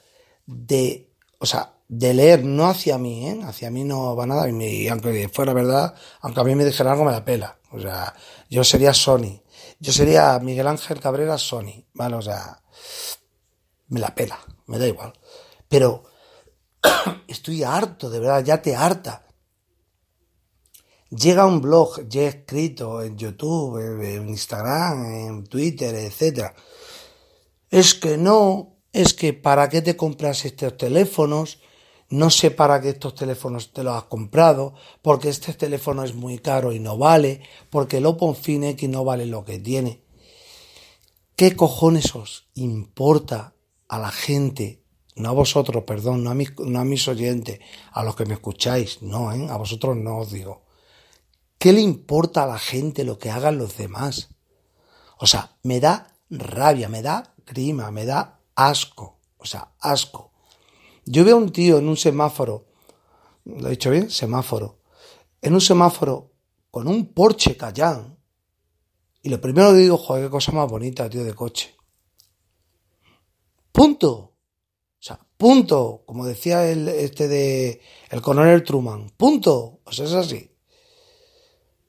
de, 0.46 1.12
o 1.40 1.46
sea, 1.46 1.74
de 1.90 2.14
leer, 2.14 2.46
no 2.46 2.68
hacia 2.68 2.98
mí, 2.98 3.28
¿eh? 3.28 3.42
Hacia 3.44 3.70
mí 3.70 3.84
no 3.84 4.16
va 4.16 4.26
nada, 4.26 4.50
y, 4.50 4.88
aunque 4.88 5.28
fuera 5.28 5.52
verdad, 5.52 5.96
aunque 6.22 6.40
a 6.40 6.44
mí 6.46 6.56
me 6.56 6.64
dijeran 6.64 6.94
algo, 6.94 7.04
me 7.04 7.12
la 7.12 7.26
pela. 7.26 7.60
O 7.74 7.80
sea, 7.80 8.14
yo 8.50 8.64
sería 8.64 8.94
Sony. 8.94 9.42
Yo 9.80 9.92
sería 9.92 10.40
Miguel 10.40 10.68
Ángel 10.68 11.00
Cabrera 11.00 11.38
Sony, 11.38 11.86
¿vale? 11.94 12.16
O 12.16 12.22
sea, 12.22 12.62
me 13.88 14.00
la 14.00 14.14
pela, 14.14 14.40
me 14.68 14.78
da 14.78 14.88
igual. 14.88 15.14
Pero 15.68 16.04
estoy 17.28 17.64
harto, 17.64 18.10
de 18.10 18.20
verdad, 18.20 18.44
ya 18.44 18.62
te 18.62 18.76
harta. 18.76 19.26
Llega 21.10 21.46
un 21.46 21.62
blog 21.62 22.08
ya 22.08 22.24
escrito 22.24 23.02
en 23.02 23.18
YouTube, 23.18 23.80
en 23.80 24.30
Instagram, 24.30 25.06
en 25.06 25.44
Twitter, 25.46 25.94
etcétera. 25.96 26.56
Es 27.70 27.96
que 27.96 28.18
no, 28.18 28.78
es 28.92 29.14
que 29.14 29.34
para 29.34 29.68
qué 29.70 29.82
te 29.82 29.98
compras 29.98 30.46
estos 30.46 30.78
teléfonos, 30.78 31.60
no 32.14 32.30
sé 32.30 32.52
para 32.52 32.80
qué 32.80 32.90
estos 32.90 33.16
teléfonos 33.16 33.74
te 33.74 33.84
los 33.84 33.96
has 33.96 34.04
comprado, 34.04 34.76
porque 35.02 35.30
este 35.30 35.52
teléfono 35.56 36.04
es 36.04 36.14
muy 36.14 36.38
caro 36.38 36.72
y 36.72 36.80
no 36.80 36.96
vale, 36.96 37.42
porque 37.72 37.98
el 37.98 38.06
Open 38.06 38.64
X 38.64 38.88
no 38.88 39.04
vale 39.04 39.26
lo 39.26 39.44
que 39.44 39.58
tiene. 39.58 40.04
¿Qué 41.36 41.56
cojones 41.56 42.14
os 42.14 42.50
importa 42.54 43.56
a 43.88 43.98
la 43.98 44.12
gente? 44.12 44.84
No 45.16 45.30
a 45.30 45.32
vosotros, 45.32 45.86
perdón, 45.86 46.24
no 46.24 46.30
a 46.30 46.36
mis, 46.36 46.54
no 46.60 46.80
a 46.80 46.86
mis 46.86 47.08
oyentes, 47.08 47.60
a 47.92 48.04
los 48.04 48.16
que 48.16 48.26
me 48.26 48.36
escucháis, 48.36 49.02
no, 49.02 49.34
¿eh? 49.34 49.48
a 49.50 49.58
vosotros 49.58 49.98
no 49.98 50.20
os 50.20 50.32
digo. 50.32 50.66
¿Qué 51.58 51.74
le 51.74 51.82
importa 51.82 52.44
a 52.44 52.48
la 52.48 52.60
gente 52.60 53.06
lo 53.06 53.18
que 53.18 53.32
hagan 53.32 53.58
los 53.58 53.76
demás? 53.76 54.30
O 55.18 55.26
sea, 55.26 55.58
me 55.64 55.80
da 55.80 56.14
rabia, 56.30 56.90
me 56.90 57.02
da 57.02 57.34
grima, 57.48 57.90
me 57.90 58.06
da 58.06 58.40
asco. 58.54 59.18
O 59.40 59.48
sea, 59.48 59.72
asco. 59.80 60.33
Yo 61.06 61.26
veo 61.26 61.36
a 61.36 61.40
un 61.40 61.52
tío 61.52 61.78
en 61.80 61.88
un 61.88 61.98
semáforo, 61.98 62.66
¿lo 63.46 63.68
he 63.68 63.72
dicho 63.72 63.90
bien? 63.90 64.10
Semáforo. 64.10 64.80
En 65.42 65.54
un 65.54 65.62
semáforo 65.62 66.32
con 66.72 66.88
un 66.88 67.14
Porsche 67.14 67.58
Cayenne. 67.58 68.18
Y 69.22 69.30
lo 69.30 69.40
primero 69.40 69.74
digo, 69.74 69.98
joder, 69.98 70.26
qué 70.26 70.30
cosa 70.30 70.52
más 70.52 70.70
bonita, 70.70 71.10
tío, 71.10 71.24
de 71.24 71.34
coche. 71.34 71.76
Punto. 73.72 74.12
O 74.12 74.36
sea, 75.00 75.20
punto. 75.38 76.04
Como 76.06 76.26
decía 76.26 76.70
el, 76.70 76.88
este 76.88 77.28
de, 77.28 77.82
el 78.10 78.22
coronel 78.22 78.64
Truman. 78.64 79.10
Punto. 79.12 79.82
O 79.84 79.92
sea, 79.92 80.06
es 80.06 80.14
así. 80.14 80.52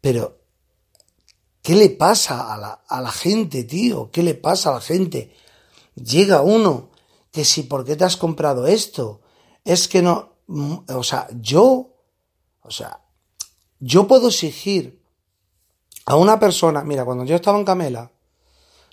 Pero, 0.01 0.41
¿qué 1.63 1.75
le 1.77 1.91
pasa 1.91 2.53
a 2.53 2.59
la, 2.59 2.85
a 2.87 3.01
la 3.01 3.11
gente, 3.11 3.65
tío? 3.65 4.11
¿Qué 4.11 4.23
le 4.23 4.35
pasa 4.35 4.71
a 4.71 4.75
la 4.75 4.81
gente? 4.81 5.35
Llega 5.95 6.43
uno 6.43 6.91
que 7.35 7.45
si, 7.45 7.65
¿por 7.65 7.85
qué 7.85 7.97
te 7.97 8.05
has 8.05 8.17
comprado 8.17 8.69
esto? 8.69 9.21
Es 9.65 9.89
que 9.89 10.03
no, 10.03 10.37
mm, 10.47 10.77
o 10.95 11.03
sea, 11.03 11.27
yo, 11.41 11.97
o 12.63 12.71
sea, 12.71 13.01
yo 13.81 14.07
puedo 14.07 14.29
exigir 14.29 15.03
a 16.07 16.15
una 16.15 16.39
persona, 16.39 16.85
mira, 16.85 17.05
cuando 17.05 17.25
yo 17.25 17.35
estaba 17.35 17.59
en 17.59 17.65
Camela, 17.65 18.13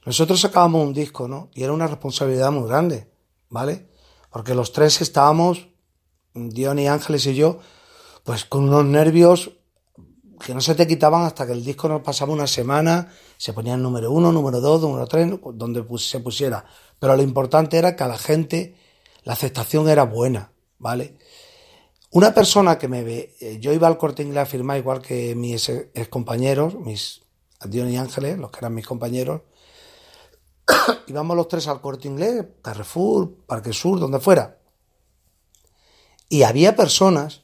nosotros 0.07 0.41
sacábamos 0.41 0.83
un 0.83 0.91
disco, 0.91 1.27
¿no? 1.27 1.51
Y 1.53 1.61
era 1.61 1.71
una 1.71 1.85
responsabilidad 1.85 2.51
muy 2.51 2.67
grande, 2.67 3.11
¿vale? 3.49 3.91
Porque 4.31 4.55
los 4.55 4.71
tres 4.71 5.01
estábamos, 5.01 5.67
Dion 6.33 6.79
y 6.79 6.87
Ángeles 6.87 7.27
y 7.27 7.35
yo, 7.35 7.59
pues 8.23 8.45
con 8.45 8.63
unos 8.63 8.85
nervios 8.85 9.51
que 10.45 10.53
no 10.53 10.61
se 10.61 10.75
te 10.75 10.87
quitaban 10.87 11.23
hasta 11.23 11.45
que 11.45 11.53
el 11.53 11.63
disco 11.63 11.87
nos 11.87 12.01
pasaba 12.01 12.33
una 12.33 12.47
semana, 12.47 13.11
se 13.37 13.53
ponía 13.53 13.75
el 13.75 13.81
número 13.81 14.11
uno, 14.11 14.31
número 14.31 14.59
dos, 14.59 14.81
número 14.81 15.07
tres, 15.07 15.31
donde 15.53 15.85
se 15.97 16.19
pusiera. 16.19 16.65
Pero 16.99 17.15
lo 17.15 17.23
importante 17.23 17.77
era 17.77 17.95
que 17.95 18.03
a 18.03 18.07
la 18.07 18.17
gente 18.17 18.75
la 19.23 19.33
aceptación 19.33 19.87
era 19.89 20.03
buena, 20.03 20.51
¿vale? 20.79 21.17
Una 22.11 22.33
persona 22.33 22.77
que 22.77 22.87
me 22.87 23.03
ve, 23.03 23.35
eh, 23.39 23.57
yo 23.61 23.71
iba 23.71 23.87
al 23.87 23.97
corte 23.97 24.23
inglés 24.23 24.43
a 24.43 24.45
firmar 24.45 24.77
igual 24.77 25.01
que 25.01 25.33
mis 25.35 25.69
ex 25.69 26.09
compañeros, 26.09 26.75
mis 26.75 27.21
Dion 27.63 27.89
y 27.89 27.97
Ángeles, 27.97 28.37
los 28.37 28.51
que 28.51 28.59
eran 28.59 28.73
mis 28.73 28.85
compañeros, 28.85 29.41
íbamos 31.07 31.37
los 31.37 31.47
tres 31.47 31.67
al 31.67 31.81
corte 31.81 32.07
inglés, 32.07 32.45
Carrefour, 32.61 33.33
Parque 33.45 33.73
Sur, 33.73 33.99
donde 33.99 34.19
fuera. 34.19 34.57
Y 36.27 36.43
había 36.43 36.75
personas, 36.75 37.40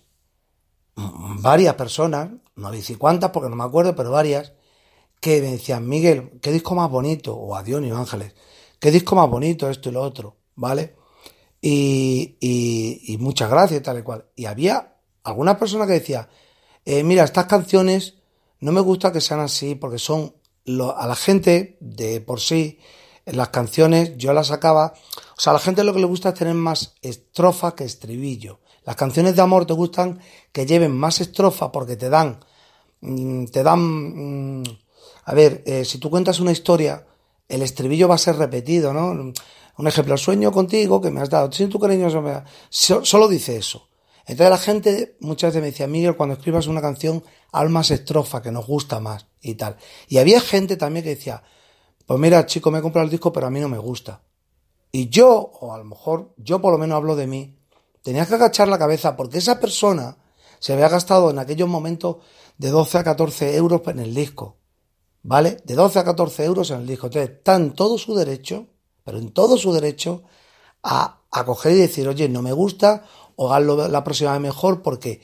varias 0.98 1.76
personas, 1.76 2.30
no 2.56 2.72
dice 2.72 2.98
cuántas 2.98 3.32
porque 3.32 3.50
no 3.50 3.56
me 3.56 3.64
acuerdo, 3.64 3.96
pero 3.96 4.12
varias, 4.12 4.54
que 5.20 5.42
me 5.42 5.52
decían, 5.52 5.88
Miguel, 5.88 6.40
qué 6.42 6.52
disco 6.52 6.76
más 6.76 6.90
bonito, 6.90 7.36
o 7.36 7.56
adiós, 7.56 7.84
Ángeles, 7.92 8.34
qué 8.80 8.92
disco 8.92 9.16
más 9.16 9.30
bonito, 9.30 9.70
esto 9.70 9.90
y 9.90 9.92
lo 9.92 10.02
otro, 10.02 10.38
¿vale? 10.56 10.96
Y, 11.62 12.38
y, 12.40 13.18
muchas 13.18 13.50
gracias, 13.50 13.82
tal 13.82 14.00
y 14.00 14.04
cual. 14.04 14.26
Y 14.36 14.46
había 14.46 14.96
algunas 15.24 15.58
personas 15.58 15.88
que 15.88 15.94
decía, 15.94 16.30
eh, 16.86 17.04
mira, 17.04 17.24
estas 17.24 17.46
canciones 17.46 18.16
no 18.60 18.72
me 18.72 18.82
gusta 18.82 19.12
que 19.12 19.22
sean 19.22 19.40
así 19.40 19.76
porque 19.76 20.00
son 20.00 20.36
a 20.96 21.08
la 21.08 21.16
gente 21.16 21.78
de 21.80 22.22
por 22.22 22.40
sí 22.42 22.80
en 23.26 23.38
las 23.38 23.50
canciones 23.50 24.18
yo 24.18 24.34
las 24.34 24.48
sacaba, 24.48 24.94
o 25.36 25.40
sea, 25.40 25.52
a 25.52 25.54
la 25.56 25.60
gente 25.60 25.84
lo 25.84 25.94
que 25.94 26.00
le 26.00 26.06
gusta 26.06 26.30
es 26.30 26.36
tener 26.36 26.54
más 26.54 26.96
estrofa 27.02 27.76
que 27.76 27.84
estribillo. 27.84 28.60
Las 28.88 28.96
canciones 28.96 29.36
de 29.36 29.42
amor 29.42 29.66
te 29.66 29.74
gustan 29.74 30.22
que 30.54 30.66
lleven 30.66 30.96
más 30.96 31.20
estrofa 31.20 31.74
porque 31.74 31.98
te 31.98 32.10
dan, 32.10 32.40
mm, 33.02 33.48
te 33.48 33.62
dan, 33.62 34.62
mm, 34.62 34.64
a 35.26 35.34
ver, 35.34 35.62
eh, 35.66 35.84
si 35.84 35.98
tú 35.98 36.10
cuentas 36.10 36.40
una 36.40 36.54
historia, 36.54 37.06
el 37.50 37.64
estribillo 37.64 38.08
va 38.08 38.16
a 38.16 38.18
ser 38.18 38.38
repetido, 38.38 38.94
¿no? 38.94 39.34
Un 39.78 39.88
ejemplo, 39.88 40.16
sueño 40.16 40.54
contigo 40.54 41.02
que 41.02 41.12
me 41.12 41.20
has 41.20 41.30
dado, 41.30 41.52
sin 41.52 41.68
tu 41.68 41.80
cariño, 41.80 42.08
solo 42.70 43.28
dice 43.28 43.58
eso. 43.58 43.90
Entonces 44.26 44.50
la 44.52 44.58
gente 44.58 45.18
muchas 45.20 45.50
veces 45.50 45.62
me 45.62 45.72
decía, 45.72 45.88
Miguel, 45.88 46.16
cuando 46.16 46.36
escribas 46.36 46.68
una 46.68 46.80
canción, 46.80 47.26
haz 47.52 47.70
más 47.70 47.92
estrofa, 47.92 48.42
que 48.42 48.54
nos 48.54 48.66
gusta 48.66 49.02
más 49.02 49.28
y 49.42 49.56
tal. 49.56 49.76
Y 50.08 50.20
había 50.20 50.40
gente 50.40 50.78
también 50.78 51.04
que 51.04 51.16
decía, 51.16 51.44
pues 52.06 52.18
mira, 52.22 52.46
chico, 52.46 52.72
me 52.72 52.80
he 52.80 52.82
comprado 52.82 53.04
el 53.04 53.12
disco, 53.12 53.34
pero 53.34 53.48
a 53.48 53.50
mí 53.50 53.60
no 53.60 53.68
me 53.68 53.80
gusta. 53.80 54.22
Y 54.94 55.10
yo, 55.10 55.52
o 55.60 55.74
a 55.74 55.78
lo 55.78 55.84
mejor 55.84 56.34
yo 56.38 56.62
por 56.62 56.72
lo 56.72 56.78
menos 56.78 56.96
hablo 56.96 57.18
de 57.18 57.28
mí, 57.28 57.57
tenía 58.08 58.26
que 58.26 58.36
agachar 58.36 58.70
la 58.70 58.80
cabeza 58.80 59.18
porque 59.18 59.40
esa 59.40 59.60
persona 59.60 60.16
se 60.60 60.72
había 60.72 60.88
gastado 60.88 61.30
en 61.30 61.40
aquellos 61.40 61.68
momentos 61.68 62.16
de 62.58 62.70
12 62.70 63.00
a 63.00 63.04
14 63.04 63.58
euros 63.58 63.82
en 63.88 64.00
el 64.00 64.16
disco. 64.16 64.56
¿Vale? 65.24 65.58
De 65.66 65.76
12 65.76 66.00
a 66.00 66.06
14 66.06 66.46
euros 66.46 66.72
en 66.72 66.80
el 66.80 66.88
disco. 66.88 67.08
Entonces, 67.08 67.32
está 67.32 67.58
en 67.58 67.74
todo 67.74 67.98
su 67.98 68.16
derecho, 68.16 68.68
pero 69.04 69.18
en 69.18 69.34
todo 69.34 69.58
su 69.58 69.74
derecho, 69.74 70.24
a, 70.84 71.20
a 71.30 71.44
coger 71.44 71.74
y 71.74 71.80
decir, 71.80 72.08
oye, 72.08 72.30
no 72.30 72.42
me 72.42 72.54
gusta, 72.54 73.04
o 73.36 73.54
hazlo 73.54 73.90
la 73.90 74.06
próxima 74.06 74.32
vez 74.32 74.40
mejor 74.40 74.82
porque 74.84 75.20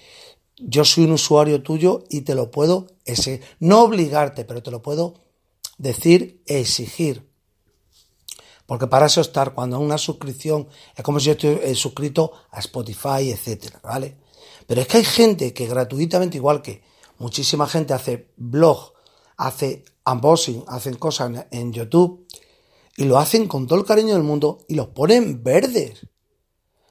yo 0.58 0.84
soy 0.84 1.06
un 1.06 1.14
usuario 1.14 1.64
tuyo 1.64 2.04
y 2.10 2.22
te 2.24 2.36
lo 2.36 2.52
puedo, 2.52 2.88
ese, 3.06 3.40
no 3.62 3.84
obligarte, 3.84 4.44
pero 4.44 4.62
te 4.62 4.72
lo 4.72 4.82
puedo 4.82 5.22
decir 5.78 6.44
exigir. 6.48 7.32
Porque 8.74 8.88
para 8.88 9.06
eso 9.06 9.22
estar, 9.22 9.54
cuando 9.54 9.80
una 9.80 10.00
suscripción, 10.00 10.68
es 10.96 11.04
como 11.04 11.20
si 11.20 11.28
yo 11.28 11.34
estoy 11.34 11.60
eh, 11.62 11.76
suscrito 11.76 12.32
a 12.50 12.58
Spotify, 12.58 13.30
etcétera, 13.30 13.80
¿vale? 13.84 14.18
Pero 14.66 14.82
es 14.82 14.88
que 14.88 14.98
hay 14.98 15.06
gente 15.06 15.54
que 15.54 15.68
gratuitamente, 15.68 16.38
igual 16.38 16.64
que 16.64 16.82
muchísima 17.20 17.68
gente 17.68 17.94
hace 17.94 18.32
blog, 18.36 18.94
hace 19.38 19.86
unboxing, 20.08 20.64
hacen 20.68 20.96
cosas 20.96 21.46
en, 21.52 21.72
YouTube, 21.72 22.26
y 22.98 23.04
lo 23.04 23.20
hacen 23.20 23.48
con 23.48 23.68
todo 23.68 23.78
el 23.78 23.86
cariño 23.86 24.16
del 24.16 24.24
mundo 24.24 24.66
y 24.68 24.74
los 24.74 24.88
ponen 24.88 25.44
verdes. 25.44 26.08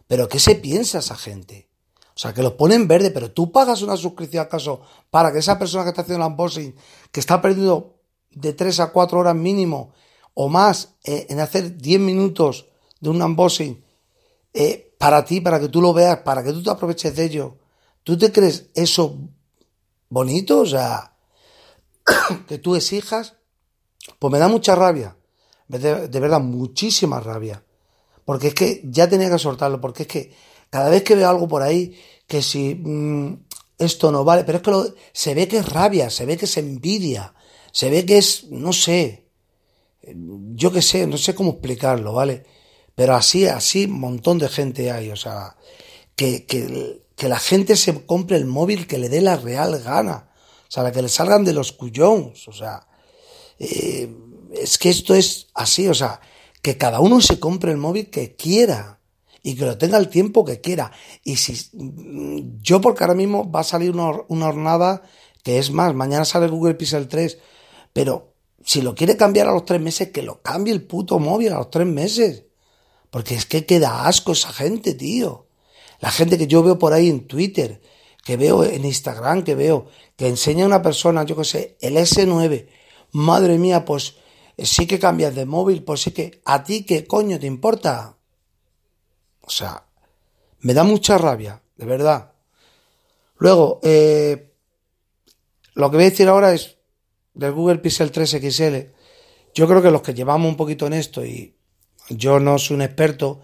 Pero 0.06 0.28
¿qué 0.28 0.38
se 0.38 0.54
piensa 0.54 1.00
esa 1.00 1.16
gente? 1.16 1.68
O 2.14 2.18
sea, 2.20 2.32
que 2.32 2.44
los 2.44 2.52
ponen 2.52 2.86
verde, 2.86 3.10
pero 3.10 3.32
tú 3.32 3.50
pagas 3.50 3.82
una 3.82 3.96
suscripción 3.96 4.44
acaso 4.44 4.82
para 5.10 5.32
que 5.32 5.40
esa 5.40 5.58
persona 5.58 5.82
que 5.82 5.90
está 5.90 6.02
haciendo 6.02 6.24
el 6.24 6.30
unboxing, 6.30 6.76
que 7.10 7.18
está 7.18 7.42
perdiendo 7.42 7.96
de 8.30 8.52
3 8.52 8.78
a 8.78 8.92
4 8.92 9.18
horas 9.18 9.34
mínimo 9.34 9.92
o 10.34 10.48
más 10.48 10.96
eh, 11.04 11.26
en 11.28 11.40
hacer 11.40 11.76
10 11.76 12.00
minutos 12.00 12.66
de 13.00 13.10
un 13.10 13.20
unboxing 13.22 13.84
eh, 14.54 14.94
para 14.98 15.24
ti, 15.24 15.40
para 15.40 15.58
que 15.58 15.68
tú 15.68 15.80
lo 15.80 15.92
veas, 15.92 16.18
para 16.18 16.42
que 16.42 16.52
tú 16.52 16.62
te 16.62 16.70
aproveches 16.70 17.14
de 17.16 17.24
ello. 17.24 17.58
¿Tú 18.02 18.16
te 18.18 18.32
crees 18.32 18.70
eso 18.74 19.18
bonito? 20.08 20.60
O 20.60 20.66
sea, 20.66 21.16
que 22.48 22.58
tú 22.58 22.76
exijas. 22.76 23.34
Pues 24.18 24.32
me 24.32 24.38
da 24.38 24.48
mucha 24.48 24.74
rabia. 24.74 25.16
De, 25.68 26.20
verdad, 26.20 26.40
muchísima 26.40 27.20
rabia. 27.20 27.64
Porque 28.24 28.48
es 28.48 28.54
que 28.54 28.82
ya 28.84 29.08
tenía 29.08 29.30
que 29.30 29.38
soltarlo. 29.38 29.80
Porque 29.80 30.02
es 30.02 30.08
que 30.08 30.34
cada 30.70 30.90
vez 30.90 31.02
que 31.02 31.14
veo 31.14 31.28
algo 31.28 31.48
por 31.48 31.62
ahí, 31.62 31.98
que 32.26 32.42
si 32.42 32.74
mm, 32.74 33.44
esto 33.78 34.12
no 34.12 34.24
vale, 34.24 34.44
pero 34.44 34.58
es 34.58 34.62
que 34.62 35.00
se 35.12 35.34
ve 35.34 35.48
que 35.48 35.58
es 35.58 35.68
rabia, 35.68 36.10
se 36.10 36.26
ve 36.26 36.36
que 36.36 36.44
es 36.44 36.56
envidia, 36.56 37.34
se 37.72 37.90
ve 37.90 38.06
que 38.06 38.18
es, 38.18 38.44
no 38.50 38.72
sé, 38.72 39.21
yo 40.54 40.72
qué 40.72 40.82
sé, 40.82 41.06
no 41.06 41.16
sé 41.16 41.34
cómo 41.34 41.52
explicarlo, 41.52 42.12
¿vale? 42.12 42.44
Pero 42.94 43.14
así, 43.14 43.46
así, 43.46 43.86
montón 43.86 44.38
de 44.38 44.48
gente 44.48 44.90
hay, 44.90 45.10
o 45.10 45.16
sea, 45.16 45.56
que, 46.16 46.44
que, 46.44 47.02
que 47.16 47.28
la 47.28 47.38
gente 47.38 47.76
se 47.76 48.04
compre 48.04 48.36
el 48.36 48.46
móvil 48.46 48.86
que 48.86 48.98
le 48.98 49.08
dé 49.08 49.20
la 49.20 49.36
real 49.36 49.80
gana, 49.82 50.30
o 50.68 50.70
sea, 50.70 50.82
la 50.82 50.92
que 50.92 51.02
le 51.02 51.08
salgan 51.08 51.44
de 51.44 51.52
los 51.52 51.72
cuyons, 51.72 52.48
o 52.48 52.52
sea, 52.52 52.86
eh, 53.58 54.14
es 54.52 54.78
que 54.78 54.90
esto 54.90 55.14
es 55.14 55.48
así, 55.54 55.88
o 55.88 55.94
sea, 55.94 56.20
que 56.60 56.76
cada 56.76 57.00
uno 57.00 57.20
se 57.20 57.38
compre 57.38 57.72
el 57.72 57.78
móvil 57.78 58.10
que 58.10 58.36
quiera 58.36 59.00
y 59.42 59.56
que 59.56 59.64
lo 59.64 59.78
tenga 59.78 59.98
el 59.98 60.08
tiempo 60.08 60.44
que 60.44 60.60
quiera. 60.60 60.92
Y 61.24 61.36
si 61.36 61.56
yo, 62.60 62.80
porque 62.80 63.04
ahora 63.04 63.14
mismo 63.14 63.50
va 63.50 63.60
a 63.60 63.64
salir 63.64 63.90
una, 63.90 64.12
una 64.28 64.46
jornada 64.46 65.02
que 65.42 65.58
es 65.58 65.70
más, 65.70 65.94
mañana 65.94 66.24
sale 66.24 66.48
Google 66.48 66.74
Pixel 66.74 67.08
3, 67.08 67.38
pero 67.92 68.31
si 68.64 68.82
lo 68.82 68.94
quiere 68.94 69.16
cambiar 69.16 69.48
a 69.48 69.52
los 69.52 69.64
tres 69.64 69.80
meses, 69.80 70.10
que 70.10 70.22
lo 70.22 70.42
cambie 70.42 70.72
el 70.72 70.82
puto 70.82 71.18
móvil 71.18 71.52
a 71.52 71.58
los 71.58 71.70
tres 71.70 71.86
meses. 71.86 72.44
Porque 73.10 73.34
es 73.34 73.46
que 73.46 73.66
queda 73.66 74.06
asco 74.06 74.32
esa 74.32 74.52
gente, 74.52 74.94
tío. 74.94 75.46
La 76.00 76.10
gente 76.10 76.38
que 76.38 76.46
yo 76.46 76.62
veo 76.62 76.78
por 76.78 76.92
ahí 76.92 77.08
en 77.08 77.26
Twitter, 77.26 77.80
que 78.24 78.36
veo 78.36 78.64
en 78.64 78.84
Instagram, 78.84 79.42
que 79.44 79.54
veo, 79.54 79.86
que 80.16 80.28
enseña 80.28 80.64
a 80.64 80.68
una 80.68 80.82
persona, 80.82 81.24
yo 81.24 81.36
que 81.36 81.44
sé, 81.44 81.76
el 81.80 81.96
S9. 81.96 82.68
Madre 83.12 83.58
mía, 83.58 83.84
pues 83.84 84.16
eh, 84.56 84.66
sí 84.66 84.86
que 84.86 84.98
cambias 84.98 85.34
de 85.34 85.44
móvil, 85.44 85.82
pues 85.84 86.02
sí 86.02 86.12
que 86.12 86.40
a 86.44 86.64
ti 86.64 86.84
qué 86.84 87.06
coño 87.06 87.38
te 87.38 87.46
importa. 87.46 88.16
O 89.42 89.50
sea, 89.50 89.84
me 90.60 90.74
da 90.74 90.84
mucha 90.84 91.18
rabia, 91.18 91.62
de 91.76 91.86
verdad. 91.86 92.32
Luego, 93.36 93.80
eh, 93.82 94.52
lo 95.74 95.90
que 95.90 95.96
voy 95.96 96.06
a 96.06 96.10
decir 96.10 96.28
ahora 96.28 96.54
es, 96.54 96.78
del 97.34 97.52
Google 97.52 97.78
Pixel 97.78 98.10
3 98.10 98.30
XL, 98.30 98.76
yo 99.54 99.68
creo 99.68 99.82
que 99.82 99.90
los 99.90 100.02
que 100.02 100.14
llevamos 100.14 100.48
un 100.48 100.56
poquito 100.56 100.86
en 100.86 100.94
esto, 100.94 101.24
y 101.24 101.56
yo 102.08 102.40
no 102.40 102.58
soy 102.58 102.76
un 102.76 102.82
experto, 102.82 103.40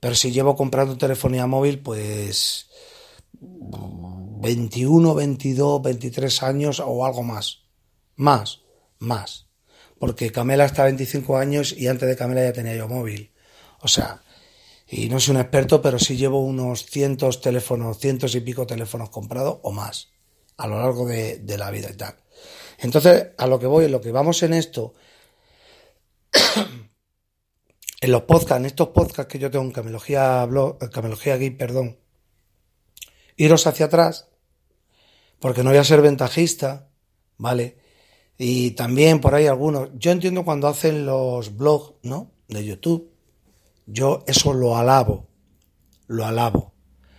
pero 0.00 0.14
si 0.14 0.32
llevo 0.32 0.56
comprando 0.56 0.98
telefonía 0.98 1.46
móvil, 1.46 1.78
pues 1.80 2.68
21, 3.40 5.14
22, 5.14 5.82
23 5.82 6.42
años 6.42 6.82
o 6.84 7.06
algo 7.06 7.22
más. 7.22 7.62
Más, 8.16 8.60
más. 8.98 9.46
Porque 9.98 10.32
Camela 10.32 10.64
está 10.64 10.84
25 10.84 11.38
años 11.38 11.72
y 11.76 11.86
antes 11.86 12.08
de 12.08 12.16
Camela 12.16 12.42
ya 12.42 12.52
tenía 12.52 12.74
yo 12.74 12.88
móvil. 12.88 13.32
O 13.80 13.88
sea, 13.88 14.22
y 14.88 15.08
no 15.08 15.20
soy 15.20 15.36
un 15.36 15.40
experto, 15.40 15.80
pero 15.80 15.98
sí 15.98 16.16
llevo 16.16 16.40
unos 16.40 16.84
cientos 16.86 17.40
teléfonos, 17.40 17.98
cientos 17.98 18.34
y 18.34 18.40
pico 18.40 18.66
teléfonos 18.66 19.10
comprados 19.10 19.58
o 19.62 19.70
más 19.70 20.08
a 20.56 20.66
lo 20.66 20.78
largo 20.78 21.06
de, 21.06 21.38
de 21.38 21.58
la 21.58 21.70
vida 21.70 21.88
y 21.90 21.96
tal. 21.96 22.16
Entonces, 22.78 23.28
a 23.38 23.46
lo 23.46 23.58
que 23.58 23.66
voy, 23.66 23.88
lo 23.88 24.00
que 24.00 24.12
vamos 24.12 24.42
en 24.42 24.54
esto, 24.54 24.94
en 28.00 28.10
los 28.10 28.22
podcasts, 28.22 28.56
en 28.56 28.66
estos 28.66 28.88
podcasts 28.88 29.30
que 29.30 29.38
yo 29.38 29.50
tengo 29.50 29.64
en 29.64 29.72
Camelogía, 29.72 30.44
blog, 30.46 30.78
Camelogía 30.90 31.36
Geek, 31.36 31.56
perdón, 31.56 31.98
iros 33.36 33.66
hacia 33.66 33.86
atrás, 33.86 34.28
porque 35.38 35.62
no 35.62 35.70
voy 35.70 35.78
a 35.78 35.84
ser 35.84 36.02
ventajista, 36.02 36.88
¿vale? 37.36 37.78
Y 38.38 38.72
también 38.72 39.20
por 39.20 39.34
ahí 39.34 39.46
algunos, 39.46 39.90
yo 39.94 40.10
entiendo 40.10 40.44
cuando 40.44 40.68
hacen 40.68 41.06
los 41.06 41.56
blogs, 41.56 41.94
¿no? 42.02 42.32
De 42.48 42.64
YouTube, 42.64 43.12
yo 43.86 44.24
eso 44.26 44.52
lo 44.52 44.76
alabo, 44.76 45.28
lo 46.06 46.24
alabo. 46.24 46.72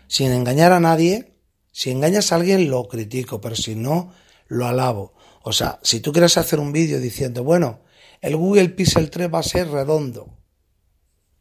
Sin 0.08 0.32
engañar 0.32 0.72
a 0.72 0.80
nadie, 0.80 1.34
si 1.72 1.92
engañas 1.92 2.32
a 2.32 2.36
alguien 2.36 2.70
lo 2.70 2.88
critico, 2.88 3.42
pero 3.42 3.56
si 3.56 3.76
no, 3.76 4.14
lo 4.48 4.68
alabo. 4.68 5.13
O 5.44 5.52
sea, 5.52 5.80
si 5.84 6.00
tú 6.00 6.14
quieres 6.14 6.38
hacer 6.38 6.60
un 6.60 6.72
vídeo 6.72 7.00
diciendo, 7.00 7.44
bueno, 7.44 7.82
el 8.22 8.38
Google 8.38 8.70
Pixel 8.70 9.10
3 9.10 9.32
va 9.32 9.40
a 9.40 9.44
ser 9.44 9.70
redondo, 9.70 10.38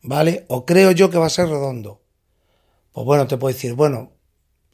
¿vale? 0.02 0.44
O 0.48 0.66
creo 0.66 0.90
yo 0.90 1.08
que 1.08 1.18
va 1.18 1.26
a 1.26 1.30
ser 1.30 1.48
redondo. 1.48 2.02
Pues 2.90 3.06
bueno, 3.06 3.28
te 3.28 3.36
puedo 3.36 3.54
decir, 3.54 3.74
bueno, 3.74 4.12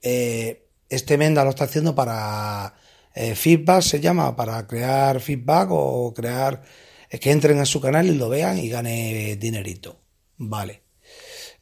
eh, 0.01 0.71
este 0.89 1.19
Menda 1.19 1.45
lo 1.45 1.51
está 1.51 1.65
haciendo 1.65 1.95
para 1.95 2.75
eh, 3.15 3.35
feedback, 3.35 3.83
se 3.83 4.01
llama, 4.01 4.35
para 4.35 4.67
crear 4.67 5.21
feedback 5.21 5.69
o 5.73 6.15
crear 6.15 6.63
eh, 7.11 7.19
que 7.19 7.31
entren 7.31 7.59
a 7.59 7.67
su 7.67 7.83
canal 7.83 8.07
y 8.07 8.15
lo 8.15 8.31
vean 8.31 8.59
y 8.59 8.71
gane 8.71 9.37
dinerito. 9.37 10.01
Vale. 10.39 10.85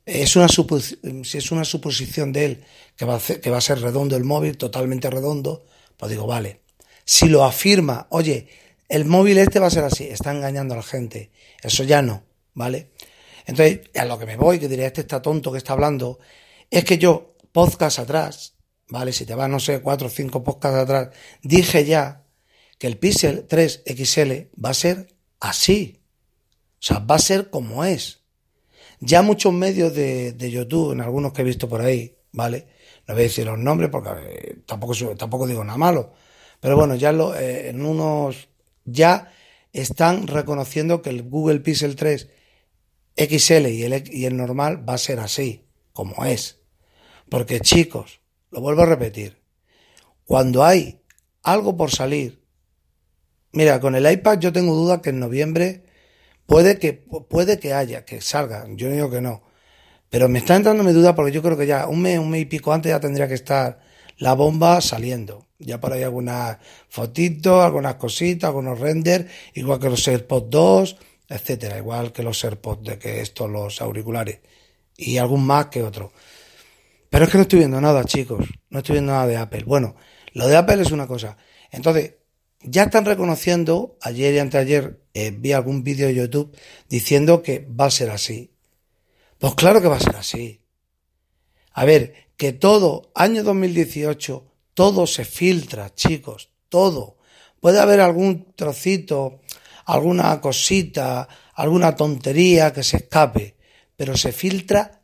Es 0.04 0.36
una 0.36 0.46
si 0.48 1.38
es 1.38 1.50
una 1.50 1.64
suposición 1.64 2.32
de 2.32 2.44
él 2.44 2.64
que 2.94 3.04
va, 3.04 3.16
a 3.16 3.20
que 3.20 3.50
va 3.50 3.58
a 3.58 3.60
ser 3.60 3.80
redondo 3.80 4.16
el 4.16 4.22
móvil, 4.22 4.56
totalmente 4.56 5.10
redondo, 5.10 5.66
pues 5.96 6.10
digo, 6.10 6.28
vale. 6.28 6.65
Si 7.06 7.28
lo 7.28 7.44
afirma, 7.44 8.08
oye, 8.10 8.48
el 8.88 9.04
móvil 9.04 9.38
este 9.38 9.60
va 9.60 9.68
a 9.68 9.70
ser 9.70 9.84
así, 9.84 10.04
está 10.04 10.32
engañando 10.32 10.74
a 10.74 10.78
la 10.78 10.82
gente. 10.82 11.30
Eso 11.62 11.84
ya 11.84 12.02
no, 12.02 12.24
¿vale? 12.52 12.90
Entonces, 13.46 13.82
a 13.94 14.04
lo 14.04 14.18
que 14.18 14.26
me 14.26 14.36
voy, 14.36 14.58
que 14.58 14.68
diré, 14.68 14.86
este 14.86 15.02
está 15.02 15.22
tonto 15.22 15.52
que 15.52 15.58
está 15.58 15.72
hablando, 15.72 16.18
es 16.68 16.84
que 16.84 16.98
yo, 16.98 17.36
podcast 17.52 18.00
atrás, 18.00 18.56
¿vale? 18.88 19.12
Si 19.12 19.24
te 19.24 19.36
vas, 19.36 19.48
no 19.48 19.60
sé, 19.60 19.80
cuatro 19.80 20.08
o 20.08 20.10
cinco 20.10 20.42
podcasts 20.42 20.78
atrás, 20.78 21.10
dije 21.42 21.84
ya 21.84 22.24
que 22.78 22.88
el 22.88 22.98
Pixel 22.98 23.46
3 23.46 23.84
XL 23.86 24.32
va 24.62 24.70
a 24.70 24.74
ser 24.74 25.14
así. 25.38 26.02
O 26.74 26.82
sea, 26.82 26.98
va 26.98 27.14
a 27.14 27.20
ser 27.20 27.50
como 27.50 27.84
es. 27.84 28.24
Ya 28.98 29.22
muchos 29.22 29.52
medios 29.52 29.94
de, 29.94 30.32
de 30.32 30.50
YouTube, 30.50 30.92
en 30.92 31.00
algunos 31.02 31.32
que 31.32 31.42
he 31.42 31.44
visto 31.44 31.68
por 31.68 31.82
ahí, 31.82 32.18
¿vale? 32.32 32.66
No 33.06 33.14
voy 33.14 33.22
a 33.22 33.26
decir 33.26 33.46
los 33.46 33.58
nombres 33.58 33.90
porque 33.90 34.10
eh, 34.10 34.58
tampoco, 34.66 34.94
tampoco 35.16 35.46
digo 35.46 35.62
nada 35.62 35.78
malo. 35.78 36.14
Pero 36.60 36.76
bueno, 36.76 36.94
ya 36.94 37.12
lo, 37.12 37.34
eh, 37.34 37.68
en 37.68 37.84
unos 37.84 38.48
ya 38.84 39.32
están 39.72 40.26
reconociendo 40.26 41.02
que 41.02 41.10
el 41.10 41.22
Google 41.22 41.60
Pixel 41.60 41.96
3 41.96 42.28
XL 43.16 43.66
y 43.68 43.82
el, 43.82 44.04
y 44.12 44.26
el 44.26 44.36
normal 44.36 44.88
va 44.88 44.94
a 44.94 44.98
ser 44.98 45.20
así, 45.20 45.66
como 45.92 46.24
es. 46.24 46.60
Porque 47.28 47.60
chicos, 47.60 48.20
lo 48.50 48.60
vuelvo 48.60 48.82
a 48.82 48.86
repetir, 48.86 49.40
cuando 50.24 50.64
hay 50.64 51.00
algo 51.42 51.76
por 51.76 51.90
salir, 51.90 52.42
mira, 53.52 53.80
con 53.80 53.94
el 53.94 54.10
iPad 54.10 54.38
yo 54.38 54.52
tengo 54.52 54.74
duda 54.74 55.02
que 55.02 55.10
en 55.10 55.20
noviembre 55.20 55.84
puede 56.46 56.78
que, 56.78 56.92
puede 56.92 57.58
que 57.58 57.72
haya, 57.72 58.04
que 58.04 58.20
salga, 58.20 58.66
yo 58.70 58.90
digo 58.90 59.10
que 59.10 59.20
no, 59.20 59.42
pero 60.10 60.28
me 60.28 60.38
está 60.38 60.56
entrando 60.56 60.84
mi 60.84 60.92
duda 60.92 61.14
porque 61.14 61.32
yo 61.32 61.42
creo 61.42 61.56
que 61.56 61.66
ya 61.66 61.86
un 61.88 62.02
mes, 62.02 62.18
un 62.18 62.30
mes 62.30 62.42
y 62.42 62.46
pico 62.46 62.72
antes 62.72 62.90
ya 62.90 63.00
tendría 63.00 63.28
que 63.28 63.34
estar 63.34 63.80
la 64.18 64.34
bomba 64.34 64.80
saliendo. 64.80 65.46
Ya 65.58 65.80
por 65.80 65.92
ahí 65.92 66.02
algunas 66.02 66.58
fotitos, 66.88 67.64
algunas 67.64 67.94
cositas, 67.94 68.48
algunos 68.48 68.78
render, 68.78 69.28
igual 69.54 69.80
que 69.80 69.88
los 69.88 70.06
AirPods 70.06 70.50
2, 70.50 70.96
etcétera, 71.28 71.78
igual 71.78 72.12
que 72.12 72.22
los 72.22 72.42
AirPods 72.44 72.82
de 72.82 72.98
que 72.98 73.20
estos, 73.20 73.50
los 73.50 73.80
auriculares, 73.80 74.40
y 74.96 75.16
algún 75.16 75.46
más 75.46 75.66
que 75.66 75.82
otro. 75.82 76.12
Pero 77.08 77.24
es 77.24 77.30
que 77.30 77.38
no 77.38 77.42
estoy 77.42 77.60
viendo 77.60 77.80
nada, 77.80 78.04
chicos, 78.04 78.46
no 78.68 78.78
estoy 78.78 78.94
viendo 78.94 79.12
nada 79.12 79.26
de 79.26 79.36
Apple. 79.36 79.64
Bueno, 79.64 79.96
lo 80.32 80.48
de 80.48 80.56
Apple 80.56 80.82
es 80.82 80.90
una 80.90 81.06
cosa. 81.06 81.36
Entonces, 81.70 82.14
ya 82.62 82.84
están 82.84 83.04
reconociendo, 83.04 83.96
ayer 84.02 84.34
y 84.34 84.38
anteayer 84.38 85.00
eh, 85.14 85.30
vi 85.30 85.52
algún 85.52 85.82
vídeo 85.82 86.06
de 86.06 86.14
YouTube 86.14 86.56
diciendo 86.88 87.42
que 87.42 87.66
va 87.68 87.86
a 87.86 87.90
ser 87.90 88.10
así. 88.10 88.52
Pues 89.38 89.54
claro 89.54 89.80
que 89.80 89.88
va 89.88 89.96
a 89.96 90.00
ser 90.00 90.16
así. 90.16 90.60
A 91.72 91.84
ver, 91.84 92.25
que 92.36 92.52
todo, 92.52 93.10
año 93.14 93.42
2018, 93.42 94.44
todo 94.74 95.06
se 95.06 95.24
filtra, 95.24 95.94
chicos, 95.94 96.50
todo. 96.68 97.16
Puede 97.60 97.80
haber 97.80 98.00
algún 98.00 98.52
trocito, 98.54 99.40
alguna 99.86 100.40
cosita, 100.40 101.28
alguna 101.54 101.96
tontería 101.96 102.72
que 102.72 102.82
se 102.82 102.98
escape, 102.98 103.56
pero 103.96 104.16
se 104.16 104.32
filtra 104.32 105.00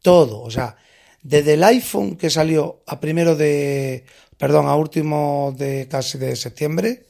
todo. 0.00 0.40
O 0.40 0.50
sea, 0.50 0.76
desde 1.22 1.54
el 1.54 1.64
iPhone 1.64 2.16
que 2.16 2.30
salió 2.30 2.82
a 2.86 2.98
primero 3.00 3.36
de, 3.36 4.04
perdón, 4.38 4.66
a 4.66 4.76
último 4.76 5.54
de 5.56 5.88
casi 5.88 6.18
de 6.18 6.36
septiembre, 6.36 7.06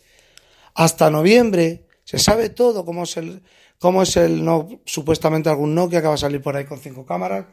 hasta 0.75 1.11
noviembre, 1.11 1.87
se 2.05 2.19
sabe 2.19 2.51
todo, 2.51 2.85
cómo 2.85 3.05
es 3.05 3.17
el, 3.17 3.43
cómo 3.79 4.03
es 4.03 4.17
el, 4.17 4.45
no, 4.45 4.81
supuestamente 4.85 5.49
algún 5.49 5.75
Nokia 5.75 6.01
que 6.01 6.09
va 6.09 6.15
a 6.15 6.19
salir 6.19 6.43
por 6.43 6.57
ahí 6.57 6.65
con 6.65 6.81
cinco 6.81 7.07
cámaras, 7.07 7.47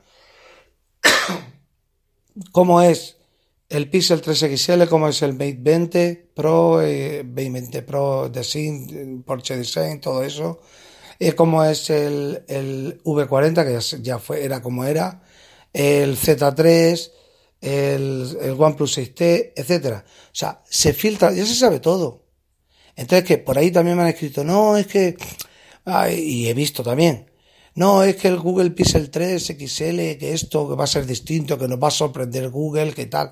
cómo 2.51 2.81
es 2.81 3.17
el 3.69 3.89
Pixel 3.89 4.21
3 4.21 4.57
XL, 4.57 4.83
cómo 4.89 5.07
es 5.07 5.21
el 5.21 5.33
Mate 5.33 5.57
20 5.59 6.31
Pro, 6.33 6.81
eh, 6.81 7.23
20 7.25 7.81
Pro 7.83 8.29
Design, 8.29 9.23
Porsche 9.23 9.55
Design, 9.55 10.01
todo 10.01 10.23
eso, 10.23 10.59
eh, 11.19 11.33
cómo 11.33 11.63
es 11.63 11.89
el, 11.89 12.43
el 12.47 13.01
V40, 13.03 13.65
que 13.65 13.73
ya, 13.73 13.97
ya, 14.01 14.19
fue, 14.19 14.43
era 14.43 14.61
como 14.61 14.83
era, 14.83 15.23
el 15.71 16.17
Z3, 16.17 17.11
el, 17.61 18.55
OnePlus 18.57 18.97
6T, 18.97 19.53
etcétera. 19.55 20.03
O 20.05 20.35
sea, 20.35 20.61
se 20.69 20.93
filtra, 20.93 21.31
ya 21.31 21.45
se 21.45 21.55
sabe 21.55 21.79
todo. 21.79 22.25
Entonces 22.95 23.25
que 23.25 23.37
por 23.37 23.57
ahí 23.57 23.71
también 23.71 23.95
me 23.95 24.03
han 24.03 24.09
escrito, 24.09 24.43
no, 24.43 24.75
es 24.77 24.87
que, 24.87 25.15
ay, 25.85 26.19
y 26.19 26.49
he 26.49 26.53
visto 26.53 26.83
también, 26.83 27.30
no, 27.75 28.03
es 28.03 28.17
que 28.17 28.27
el 28.27 28.39
Google 28.39 28.71
Pixel 28.71 29.09
3 29.09 29.43
XL, 29.57 30.17
que 30.17 30.33
esto 30.33 30.67
que 30.67 30.75
va 30.75 30.83
a 30.83 30.87
ser 30.87 31.05
distinto, 31.05 31.57
que 31.57 31.67
nos 31.67 31.81
va 31.81 31.87
a 31.87 31.91
sorprender 31.91 32.49
Google, 32.49 32.93
que 32.93 33.05
tal. 33.05 33.31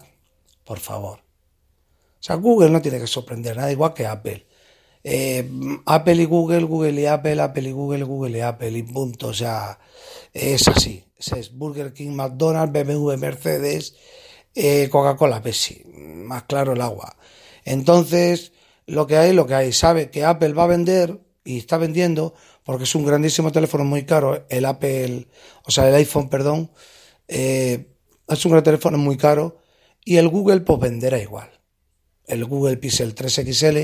Por 0.63 0.79
favor. 0.79 1.19
O 1.19 2.21
sea, 2.21 2.35
Google 2.35 2.69
no 2.69 2.81
tiene 2.81 2.99
que 2.99 3.07
sorprender 3.07 3.57
nada, 3.57 3.71
igual 3.71 3.93
que 3.93 4.05
Apple. 4.05 4.45
Eh, 5.03 5.49
Apple 5.85 6.15
y 6.15 6.25
Google, 6.25 6.63
Google 6.63 7.01
y 7.01 7.05
Apple, 7.05 7.41
Apple 7.41 7.69
y 7.69 7.71
Google, 7.71 8.03
Google 8.03 8.37
y 8.37 8.41
Apple, 8.41 8.71
y 8.71 8.83
punto. 8.83 9.27
O 9.27 9.33
sea, 9.33 9.79
es 10.33 10.67
así. 10.67 11.03
Es 11.17 11.53
Burger 11.53 11.93
King, 11.93 12.11
McDonald's, 12.11 12.71
BMW, 12.71 13.17
Mercedes, 13.17 13.95
eh, 14.55 14.87
Coca-Cola, 14.89 15.41
Pepsi. 15.41 15.83
Más 15.85 16.43
claro 16.43 16.73
el 16.73 16.81
agua. 16.81 17.17
Entonces, 17.65 18.53
lo 18.85 19.05
que 19.05 19.17
hay, 19.17 19.33
lo 19.33 19.45
que 19.45 19.55
hay. 19.55 19.73
Sabe 19.73 20.09
que 20.09 20.23
Apple 20.23 20.53
va 20.53 20.63
a 20.63 20.67
vender 20.67 21.19
y 21.43 21.57
está 21.57 21.77
vendiendo 21.77 22.33
porque 22.69 22.83
es 22.83 22.93
un 22.93 23.03
grandísimo 23.03 23.51
teléfono 23.51 23.83
muy 23.83 24.05
caro. 24.05 24.45
El 24.47 24.63
Apple, 24.65 25.27
o 25.65 25.71
sea, 25.71 25.89
el 25.89 25.95
iPhone, 25.95 26.29
perdón, 26.29 26.69
eh, 27.27 27.95
es 28.27 28.45
un 28.45 28.51
gran 28.51 28.63
teléfono 28.63 28.95
muy 28.99 29.17
caro 29.17 29.57
y 30.05 30.17
el 30.17 30.27
Google 30.29 30.61
pues 30.61 30.79
venderá 30.79 31.17
igual. 31.17 31.49
El 32.27 32.45
Google 32.45 32.77
Pixel 32.77 33.15
3 33.15 33.41
XL 33.51 33.77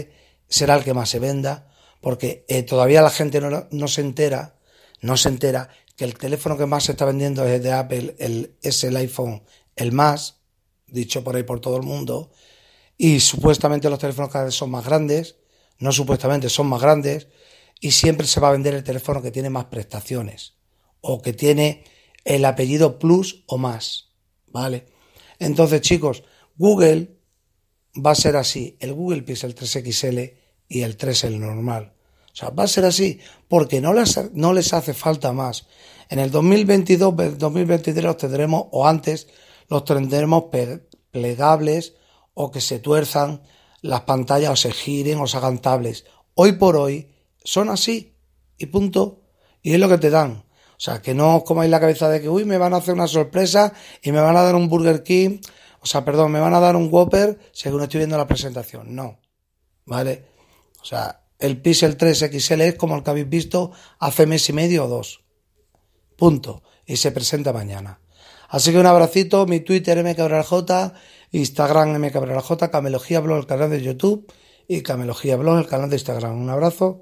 será 0.48 0.76
el 0.76 0.84
que 0.84 0.93
más 0.93 1.10
se 1.10 1.17
venda 1.17 1.67
porque 2.00 2.45
eh, 2.48 2.62
todavía 2.62 3.02
la 3.02 3.10
gente 3.10 3.41
no, 3.41 3.88
se 3.88 4.02
entera, 4.02 4.60
no 5.02 5.17
se 5.17 5.30
entera 5.30 5.67
que 5.95 6.06
el 6.06 6.15
teléfono 6.15 6.56
que 6.56 6.67
más 6.67 6.84
se 6.84 6.91
está 6.91 7.06
vendiendo 7.06 7.43
es 7.43 7.63
de 7.63 7.71
Apple, 7.71 8.15
el, 8.19 8.56
es 8.62 8.84
el 8.84 8.95
iPhone, 8.98 9.41
el 9.76 9.93
más, 9.93 10.41
dicho 10.86 11.24
por 11.24 11.36
ahí 11.36 11.41
por 11.41 11.60
todo 11.60 11.78
el 11.78 11.84
mundo, 11.84 12.30
y 12.98 13.19
supuestamente 13.19 13.89
los 13.89 13.98
teléfonos 13.98 14.32
cada 14.32 14.45
vez 14.45 14.54
son 14.54 14.69
más 14.69 14.86
grandes, 14.86 15.38
no 15.80 15.91
supuestamente 15.91 16.50
son 16.50 16.67
más 16.67 16.84
grandes, 16.84 17.30
y 17.86 17.91
siempre 17.91 18.26
se 18.26 18.39
va 18.39 18.48
a 18.48 18.54
vender 18.54 18.74
el 18.74 18.84
teléfono 18.84 19.21
que 19.21 19.30
tiene 19.30 19.52
más 19.52 19.65
prestaciones, 19.65 20.56
o 21.02 21.21
que 21.21 21.34
tiene 21.34 21.84
el 22.24 22.43
apellido 22.43 22.98
Plus 22.98 23.43
o 23.45 23.60
más, 23.60 24.15
¿vale? 24.48 24.88
Entonces, 25.38 25.82
chicos, 25.82 26.24
Google 26.58 27.19
va 28.04 28.10
a 28.10 28.15
ser 28.15 28.38
así, 28.38 28.76
el 28.80 28.91
Google 28.91 29.21
Pixel 29.21 29.54
3 29.54 29.84
XL 29.86 30.19
y 30.67 30.82
el 30.82 30.98
3 30.98 31.26
el 31.26 31.39
normal. 31.39 31.93
O 32.34 32.36
sea, 32.36 32.50
va 32.50 32.63
a 32.63 32.67
ser 32.67 32.86
así 32.86 33.19
porque 33.48 33.80
no 33.82 33.93
les, 33.93 34.34
no 34.34 34.52
les 34.52 34.74
hace 34.74 34.95
falta 34.95 35.32
más. 35.32 35.67
En 36.10 36.17
el 36.17 36.32
2022, 36.32 37.38
2023 37.38 38.04
los 38.04 38.17
tendremos, 38.17 38.65
o 38.71 38.88
antes, 38.88 39.28
los 39.69 39.86
tendremos 39.86 40.45
plegables 41.12 41.93
o 42.34 42.50
que 42.50 42.62
se 42.62 42.80
tuerzan 42.80 43.43
las 43.84 44.02
pantallas 44.02 44.50
o 44.50 44.56
se 44.56 44.71
giren 44.71 45.19
o 45.19 45.28
se 45.28 45.38
hagan 45.38 45.60
tablets. 45.60 46.06
Hoy 46.34 46.54
por 46.54 46.78
hoy 46.78 47.12
son 47.46 47.70
así 47.70 48.18
y 48.58 48.66
punto. 48.66 49.22
Y 49.62 49.74
es 49.74 49.80
lo 49.80 49.88
que 49.88 49.98
te 49.98 50.10
dan. 50.10 50.44
O 50.78 50.80
sea, 50.80 51.02
que 51.02 51.14
no 51.14 51.38
os 51.38 51.44
comáis 51.44 51.72
la 51.72 51.80
cabeza 51.80 52.10
de 52.10 52.22
que, 52.22 52.28
uy, 52.28 52.44
me 52.44 52.58
van 52.58 52.74
a 52.74 52.78
hacer 52.78 52.94
una 52.94 53.08
sorpresa 53.08 53.74
y 54.02 54.12
me 54.12 54.20
van 54.20 54.36
a 54.36 54.42
dar 54.42 54.56
un 54.56 54.68
Burger 54.68 55.04
King. 55.04 55.40
O 55.80 55.86
sea, 55.86 56.04
perdón, 56.04 56.32
me 56.32 56.40
van 56.40 56.54
a 56.54 56.60
dar 56.60 56.76
un 56.76 56.90
Whopper 56.92 57.40
según 57.54 57.82
estoy 57.82 58.00
viendo 58.00 58.18
la 58.18 58.28
presentación. 58.28 58.94
No. 58.94 59.20
¿Vale? 59.86 60.26
O 60.82 60.86
sea, 60.86 61.22
el 61.40 61.62
Pixel 61.62 61.96
3 61.96 62.32
XL 62.32 62.62
es 62.62 62.76
como 62.76 62.96
el 62.96 63.04
que 63.04 63.10
habéis 63.12 63.30
visto 63.30 63.72
hace 64.00 64.26
mes 64.26 64.50
y 64.50 64.54
medio 64.54 64.86
o 64.86 64.88
dos. 64.88 65.24
Punto. 66.18 66.64
Y 66.86 66.98
se 66.98 67.12
presenta 67.12 67.54
mañana. 67.54 68.02
Así 68.50 68.72
que 68.72 68.80
un 68.80 68.86
abracito, 68.86 69.46
mi 69.46 69.62
Twitter 69.62 70.04
mcabralj, 70.04 70.94
Instagram 71.32 72.00
mcabralj, 72.00 72.70
Camelogía 72.72 73.20
Blog, 73.20 73.40
el 73.40 73.48
canal 73.48 73.70
de 73.70 73.82
YouTube 73.82 74.32
y 74.68 74.82
Camelogía 74.82 75.36
Blog, 75.36 75.58
el 75.60 75.68
canal 75.68 75.90
de 75.90 75.96
Instagram. 75.96 76.42
Un 76.42 76.50
abrazo, 76.50 77.02